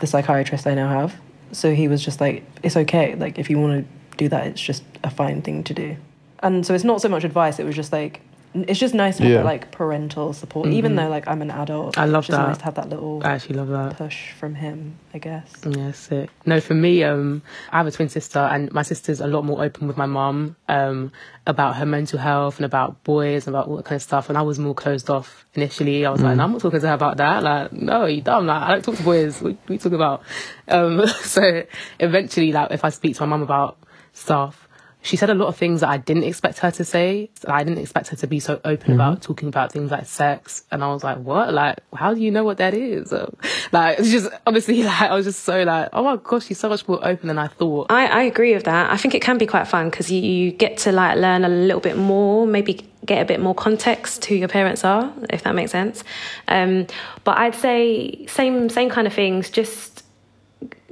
the 0.00 0.06
psychiatrist 0.06 0.66
I 0.66 0.74
now 0.74 0.88
have. 0.88 1.14
So 1.52 1.74
he 1.74 1.88
was 1.88 2.04
just 2.04 2.20
like, 2.20 2.44
it's 2.62 2.76
okay. 2.76 3.14
Like, 3.14 3.38
if 3.38 3.48
you 3.48 3.58
want 3.58 3.86
to 3.86 4.16
do 4.16 4.28
that, 4.28 4.46
it's 4.46 4.60
just 4.60 4.82
a 5.04 5.10
fine 5.10 5.42
thing 5.42 5.62
to 5.64 5.74
do. 5.74 5.96
And 6.40 6.66
so 6.66 6.74
it's 6.74 6.84
not 6.84 7.00
so 7.00 7.08
much 7.08 7.24
advice, 7.24 7.58
it 7.58 7.64
was 7.64 7.76
just 7.76 7.92
like, 7.92 8.20
it's 8.54 8.78
just 8.80 8.94
nice 8.94 9.18
to 9.18 9.22
have 9.24 9.32
Yeah. 9.32 9.38
that, 9.38 9.44
like 9.44 9.70
parental 9.70 10.32
support, 10.32 10.68
even 10.68 10.92
Mhm. 10.92 10.96
though 10.96 11.08
like 11.08 11.28
I'm 11.28 11.42
an 11.42 11.50
adult. 11.50 11.98
I 11.98 12.06
love 12.06 12.22
it's 12.24 12.28
just 12.28 12.38
that. 12.38 12.46
nice 12.48 12.58
to 12.58 12.64
have 12.64 12.74
that 12.76 12.88
little 12.88 13.20
I 13.24 13.30
actually 13.32 13.56
love 13.56 13.68
that. 13.68 13.96
push 13.96 14.32
from 14.32 14.54
him, 14.54 14.94
I 15.14 15.18
guess. 15.18 15.50
Yeah, 15.68 15.92
sick. 15.92 16.30
No, 16.46 16.60
for 16.60 16.74
me, 16.74 17.04
um, 17.04 17.42
I 17.72 17.78
have 17.78 17.86
a 17.86 17.90
twin 17.90 18.08
sister, 18.08 18.38
and 18.38 18.72
my 18.72 18.82
sister's 18.82 19.20
a 19.20 19.26
lot 19.26 19.44
more 19.44 19.62
open 19.62 19.86
with 19.86 19.96
my 19.96 20.06
mum 20.06 20.56
um, 20.68 21.12
about 21.46 21.76
her 21.76 21.86
mental 21.86 22.18
health 22.18 22.56
and 22.58 22.64
about 22.66 23.02
boys 23.04 23.46
and 23.46 23.54
about 23.54 23.68
all 23.68 23.76
that 23.76 23.84
kind 23.84 23.96
of 23.96 24.02
stuff. 24.02 24.28
And 24.28 24.36
I 24.36 24.42
was 24.42 24.58
more 24.58 24.74
closed 24.74 25.08
off 25.10 25.46
initially. 25.54 26.04
I 26.06 26.10
was 26.10 26.22
like, 26.22 26.34
Mm. 26.34 26.36
no, 26.38 26.44
I'm 26.44 26.52
not 26.52 26.60
talking 26.60 26.80
to 26.80 26.88
her 26.88 26.94
about 26.94 27.16
that. 27.18 27.42
Like, 27.42 27.72
no, 27.72 28.04
you 28.06 28.20
dumb. 28.22 28.46
Like, 28.46 28.62
I 28.62 28.68
don't 28.72 28.84
talk 28.84 28.96
to 28.96 29.02
boys. 29.02 29.40
What, 29.40 29.52
what 29.66 29.70
you 29.70 29.78
talking 29.78 29.94
about? 29.94 30.22
Um, 30.68 31.06
so 31.22 31.62
eventually, 32.00 32.52
like, 32.52 32.70
if 32.70 32.84
I 32.84 32.90
speak 32.90 33.16
to 33.16 33.22
my 33.22 33.26
mum 33.30 33.42
about 33.42 33.76
stuff, 34.12 34.67
she 35.02 35.16
said 35.16 35.30
a 35.30 35.34
lot 35.34 35.46
of 35.46 35.56
things 35.56 35.80
that 35.80 35.88
I 35.88 35.96
didn't 35.96 36.24
expect 36.24 36.58
her 36.58 36.70
to 36.72 36.84
say. 36.84 37.30
I 37.46 37.62
didn't 37.62 37.78
expect 37.78 38.08
her 38.08 38.16
to 38.16 38.26
be 38.26 38.40
so 38.40 38.60
open 38.64 38.92
about 38.92 39.22
talking 39.22 39.48
about 39.48 39.72
things 39.72 39.90
like 39.90 40.06
sex. 40.06 40.64
And 40.70 40.82
I 40.82 40.88
was 40.88 41.04
like, 41.04 41.18
what? 41.18 41.54
Like, 41.54 41.78
how 41.94 42.14
do 42.14 42.20
you 42.20 42.30
know 42.30 42.44
what 42.44 42.58
that 42.58 42.74
is? 42.74 43.12
Like, 43.70 43.98
it's 43.98 44.10
just, 44.10 44.30
obviously, 44.46 44.82
like, 44.84 45.02
I 45.02 45.14
was 45.14 45.26
just 45.26 45.44
so 45.44 45.62
like, 45.62 45.90
oh 45.92 46.02
my 46.02 46.16
gosh, 46.16 46.46
she's 46.46 46.58
so 46.58 46.70
much 46.70 46.88
more 46.88 47.06
open 47.06 47.28
than 47.28 47.38
I 47.38 47.48
thought. 47.48 47.88
I, 47.90 48.06
I 48.06 48.22
agree 48.22 48.54
with 48.54 48.64
that. 48.64 48.90
I 48.90 48.96
think 48.96 49.14
it 49.14 49.20
can 49.20 49.36
be 49.36 49.46
quite 49.46 49.68
fun 49.68 49.90
because 49.90 50.10
you, 50.10 50.20
you 50.20 50.52
get 50.52 50.78
to 50.78 50.92
like 50.92 51.18
learn 51.18 51.44
a 51.44 51.50
little 51.50 51.80
bit 51.80 51.98
more, 51.98 52.46
maybe 52.46 52.88
get 53.04 53.20
a 53.20 53.24
bit 53.26 53.40
more 53.40 53.54
context 53.54 54.22
to 54.22 54.30
who 54.30 54.36
your 54.36 54.48
parents 54.48 54.84
are, 54.84 55.12
if 55.28 55.42
that 55.42 55.54
makes 55.54 55.70
sense. 55.70 56.02
Um, 56.48 56.86
but 57.24 57.36
I'd 57.36 57.54
say 57.54 58.26
same 58.26 58.70
same 58.70 58.88
kind 58.88 59.06
of 59.06 59.12
things. 59.12 59.50
Just 59.50 60.04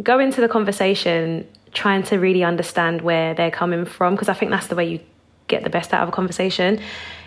go 0.02 0.18
into 0.18 0.40
the 0.40 0.48
conversation 0.48 1.46
trying 1.76 2.02
to 2.02 2.18
really 2.18 2.42
understand 2.42 3.02
where 3.02 3.34
they're 3.34 3.50
coming 3.50 3.84
from 3.84 4.14
because 4.14 4.28
I 4.28 4.34
think 4.34 4.50
that's 4.50 4.68
the 4.68 4.74
way 4.74 4.88
you 4.88 5.00
get 5.46 5.62
the 5.62 5.70
best 5.70 5.92
out 5.92 6.02
of 6.02 6.08
a 6.08 6.12
conversation 6.12 6.80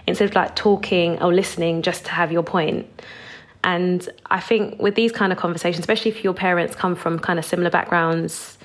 instead 0.08 0.28
of 0.28 0.36
like 0.36 0.56
talking 0.56 1.22
or 1.22 1.32
listening 1.34 1.84
just 1.84 2.06
to 2.06 2.12
have 2.12 2.32
your 2.32 2.44
point. 2.44 2.88
And 3.64 4.10
I 4.26 4.40
think 4.40 4.82
with 4.82 4.96
these 4.96 5.12
kind 5.12 5.32
of 5.32 5.38
conversations, 5.38 5.82
especially 5.82 6.12
if 6.12 6.24
your 6.24 6.34
parents 6.34 6.76
come 6.76 6.96
from 6.96 7.20
kind 7.20 7.38
of 7.38 7.46
similar 7.46 7.70
backgrounds 7.70 8.58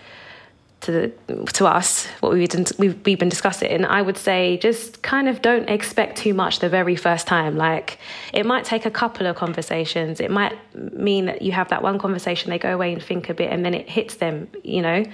to 0.81 0.93
the, 0.93 1.45
to 1.53 1.67
us, 1.67 2.07
what 2.21 2.33
we've 2.33 2.49
been, 2.49 2.65
we've, 2.79 2.99
we've 3.05 3.19
been 3.19 3.29
discussing, 3.29 3.85
I 3.85 4.01
would 4.01 4.17
say 4.17 4.57
just 4.59 5.03
kind 5.03 5.29
of 5.29 5.43
don't 5.43 5.69
expect 5.69 6.17
too 6.17 6.33
much 6.33 6.61
the 6.61 6.69
very 6.69 6.97
first 6.97 7.27
time. 7.27 7.57
Like 7.57 7.99
it 8.33 8.47
might 8.47 8.65
take 8.65 8.87
a 8.87 8.91
couple 8.91 9.27
of 9.27 9.37
conversations. 9.37 10.21
It 10.21 10.31
might 10.31 10.57
mean 10.75 11.27
that 11.27 11.43
you 11.43 11.53
have 11.53 11.69
that 11.69 11.83
one 11.83 11.99
conversation, 11.99 12.49
they 12.51 12.59
go 12.59 12.73
away 12.73 12.93
and 12.93 13.03
think 13.03 13.29
a 13.29 13.35
bit, 13.35 13.53
and 13.53 13.65
then 13.65 13.75
it 13.75 13.89
hits 13.89 14.15
them, 14.15 14.49
you 14.63 14.81
know. 14.81 15.05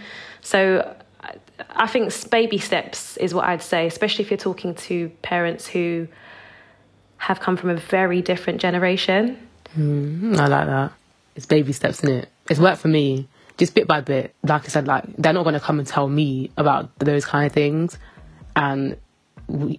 So 0.43 0.95
I- 1.21 1.87
think 1.87 2.13
baby 2.31 2.59
steps 2.59 3.17
is 3.19 3.35
what 3.35 3.45
I'd 3.45 3.63
say, 3.63 3.87
especially 3.87 4.25
if 4.25 4.31
you're 4.31 4.39
talking 4.39 4.75
to 4.75 5.09
parents 5.23 5.67
who 5.67 6.09
have 7.19 7.41
come 7.41 7.57
from 7.57 7.71
a 7.71 7.77
very 7.77 8.23
different 8.23 8.61
generation. 8.61 9.37
Mm, 9.79 10.39
I 10.39 10.47
like 10.47 10.67
that. 10.67 10.93
It's 11.37 11.47
baby 11.47 11.73
steps, 11.73 12.03
in 12.03 12.11
it? 12.11 12.29
It's 12.49 12.59
worked 12.59 12.81
for 12.81 12.89
me, 12.89 13.29
just 13.59 13.75
bit 13.75 13.87
by 13.87 14.01
bit. 14.01 14.35
Like 14.43 14.65
I 14.65 14.69
said, 14.69 14.87
like 14.87 15.05
they're 15.17 15.33
not 15.33 15.45
going 15.45 15.55
to 15.55 15.61
come 15.61 15.79
and 15.79 15.87
tell 15.87 16.09
me 16.09 16.51
about 16.57 16.99
those 16.99 17.25
kind 17.25 17.47
of 17.47 17.53
things. 17.53 17.99
And 18.57 18.97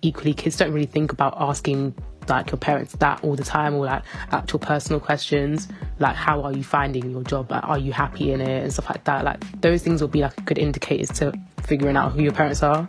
equally, 0.01 0.33
kids 0.33 0.55
don't 0.57 0.71
really 0.71 0.85
think 0.85 1.11
about 1.11 1.35
asking 1.37 1.95
like 2.29 2.51
your 2.51 2.57
parents 2.57 2.93
that 2.93 3.23
all 3.23 3.35
the 3.35 3.43
time 3.43 3.75
or 3.75 3.85
like 3.85 4.03
actual 4.31 4.59
personal 4.59 4.99
questions 4.99 5.67
like 5.99 6.15
how 6.15 6.41
are 6.41 6.53
you 6.53 6.63
finding 6.63 7.09
your 7.11 7.23
job 7.23 7.49
like 7.51 7.63
are 7.63 7.79
you 7.79 7.91
happy 7.91 8.31
in 8.31 8.41
it 8.41 8.63
and 8.63 8.73
stuff 8.73 8.89
like 8.89 9.03
that 9.05 9.23
like 9.25 9.39
those 9.61 9.83
things 9.83 10.01
will 10.01 10.07
be 10.07 10.21
like 10.21 10.45
good 10.45 10.57
indicators 10.57 11.09
to 11.09 11.33
figuring 11.63 11.97
out 11.97 12.11
who 12.11 12.21
your 12.21 12.33
parents 12.33 12.63
are 12.63 12.87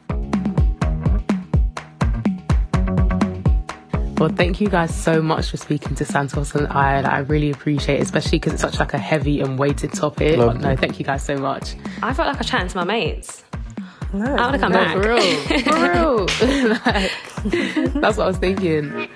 Well, 4.23 4.31
thank 4.31 4.61
you 4.61 4.69
guys 4.69 4.95
so 4.95 5.21
much 5.21 5.51
for 5.51 5.57
speaking 5.57 5.97
to 5.97 6.05
Santos 6.05 6.55
and 6.55 6.69
I. 6.69 7.01
Like, 7.01 7.13
I 7.13 7.19
really 7.19 7.51
appreciate 7.51 7.99
it, 7.99 8.03
especially 8.03 8.39
because 8.39 8.53
it's 8.53 8.63
such 8.63 8.79
like 8.79 8.95
a 8.95 8.99
heavy 8.99 9.41
and 9.41 9.59
weighted 9.59 9.93
topic. 9.95 10.37
But 10.37 10.61
no, 10.61 10.77
thank 10.77 11.01
you 11.01 11.05
guys 11.05 11.25
so 11.25 11.37
much. 11.37 11.75
I 12.05 12.15
felt 12.15 12.29
like 12.29 12.37
I 12.37 12.39
was 12.39 12.47
chatting 12.47 12.69
to 12.69 12.77
my 12.77 12.85
mates. 12.85 13.43
I 14.15 14.19
want 14.19 14.53
to 14.53 14.59
come 14.59 14.73
No, 14.73 14.79
back. 14.79 14.95
for 14.95 15.09
real, 15.15 16.27
for 16.27 16.49
real. 16.53 16.69
Like, 16.85 17.13
that's 18.01 18.17
what 18.19 18.25
I 18.25 18.27
was 18.27 18.37
thinking. 18.37 19.09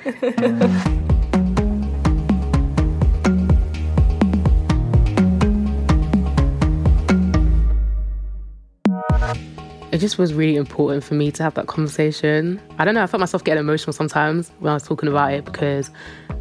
It 9.92 9.98
just 9.98 10.18
was 10.18 10.34
really 10.34 10.56
important 10.56 11.04
for 11.04 11.14
me 11.14 11.30
to 11.32 11.42
have 11.42 11.54
that 11.54 11.68
conversation. 11.68 12.60
I 12.78 12.84
don't 12.84 12.94
know, 12.94 13.02
I 13.02 13.06
felt 13.06 13.20
myself 13.20 13.44
getting 13.44 13.60
emotional 13.60 13.92
sometimes 13.92 14.50
when 14.58 14.70
I 14.70 14.74
was 14.74 14.82
talking 14.82 15.08
about 15.08 15.32
it 15.32 15.44
because 15.44 15.90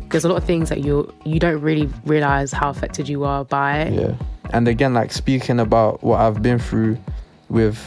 there's 0.10 0.26
a 0.26 0.30
lot 0.30 0.38
of 0.38 0.44
things 0.44 0.70
that 0.70 0.84
you 0.84 1.13
you 1.24 1.39
don't 1.39 1.62
really 1.62 1.88
realize 2.06 2.52
how 2.52 2.70
affected 2.70 3.08
you 3.08 3.24
are 3.24 3.46
by 3.46 3.80
it. 3.82 3.94
Yeah. 3.94 4.15
And 4.52 4.68
again, 4.68 4.94
like 4.94 5.12
speaking 5.13 5.60
about 5.60 6.04
what 6.04 6.20
I've 6.20 6.41
been 6.41 6.60
through 6.60 6.98
with, 7.50 7.78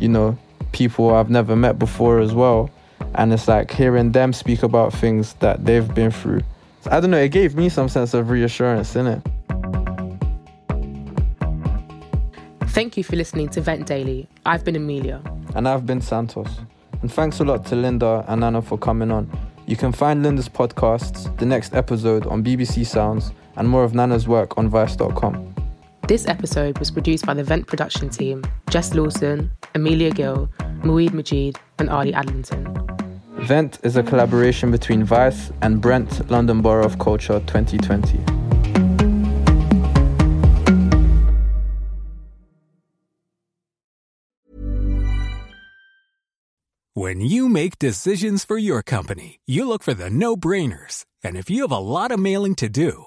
you 0.00 0.08
know, 0.08 0.36
people 0.72 1.14
I've 1.14 1.30
never 1.30 1.56
met 1.56 1.78
before 1.78 2.20
as 2.20 2.34
well. 2.34 2.70
And 3.14 3.32
it's 3.32 3.48
like 3.48 3.70
hearing 3.70 4.12
them 4.12 4.32
speak 4.32 4.62
about 4.62 4.92
things 4.92 5.34
that 5.34 5.64
they've 5.64 5.94
been 5.94 6.10
through. 6.10 6.42
I 6.90 7.00
don't 7.00 7.10
know, 7.10 7.18
it 7.18 7.30
gave 7.30 7.56
me 7.56 7.68
some 7.68 7.88
sense 7.88 8.14
of 8.14 8.30
reassurance, 8.30 8.94
innit? 8.94 9.22
Thank 12.68 12.96
you 12.96 13.04
for 13.04 13.16
listening 13.16 13.48
to 13.50 13.60
Vent 13.60 13.86
Daily. 13.86 14.28
I've 14.44 14.64
been 14.64 14.76
Amelia. 14.76 15.22
And 15.54 15.66
I've 15.66 15.86
been 15.86 16.02
Santos. 16.02 16.60
And 17.00 17.10
thanks 17.10 17.40
a 17.40 17.44
lot 17.44 17.64
to 17.66 17.76
Linda 17.76 18.24
and 18.28 18.42
Nana 18.42 18.60
for 18.60 18.76
coming 18.76 19.10
on. 19.10 19.30
You 19.66 19.76
can 19.76 19.92
find 19.92 20.22
Linda's 20.22 20.48
podcasts, 20.48 21.34
the 21.38 21.46
next 21.46 21.74
episode 21.74 22.26
on 22.26 22.44
BBC 22.44 22.86
Sounds, 22.86 23.32
and 23.56 23.68
more 23.68 23.82
of 23.82 23.94
Nana's 23.94 24.28
work 24.28 24.58
on 24.58 24.68
Vice.com. 24.68 25.55
This 26.08 26.28
episode 26.28 26.78
was 26.78 26.92
produced 26.92 27.26
by 27.26 27.34
the 27.34 27.42
Vent 27.42 27.66
production 27.66 28.08
team 28.08 28.44
Jess 28.70 28.94
Lawson, 28.94 29.50
Amelia 29.74 30.12
Gill, 30.12 30.48
Mueed 30.84 31.12
Majid, 31.12 31.58
and 31.80 31.90
Ali 31.90 32.12
Adlington. 32.12 32.62
Vent 33.40 33.80
is 33.82 33.96
a 33.96 34.04
collaboration 34.04 34.70
between 34.70 35.02
Vice 35.02 35.50
and 35.62 35.80
Brent 35.80 36.30
London 36.30 36.62
Borough 36.62 36.84
of 36.84 37.00
Culture 37.00 37.40
2020. 37.40 38.18
When 46.94 47.20
you 47.20 47.48
make 47.48 47.80
decisions 47.80 48.44
for 48.44 48.58
your 48.58 48.82
company, 48.82 49.40
you 49.44 49.66
look 49.66 49.82
for 49.82 49.92
the 49.92 50.08
no 50.08 50.36
brainers. 50.36 51.04
And 51.24 51.36
if 51.36 51.50
you 51.50 51.62
have 51.62 51.72
a 51.72 51.78
lot 51.78 52.12
of 52.12 52.20
mailing 52.20 52.54
to 52.56 52.68
do, 52.68 53.06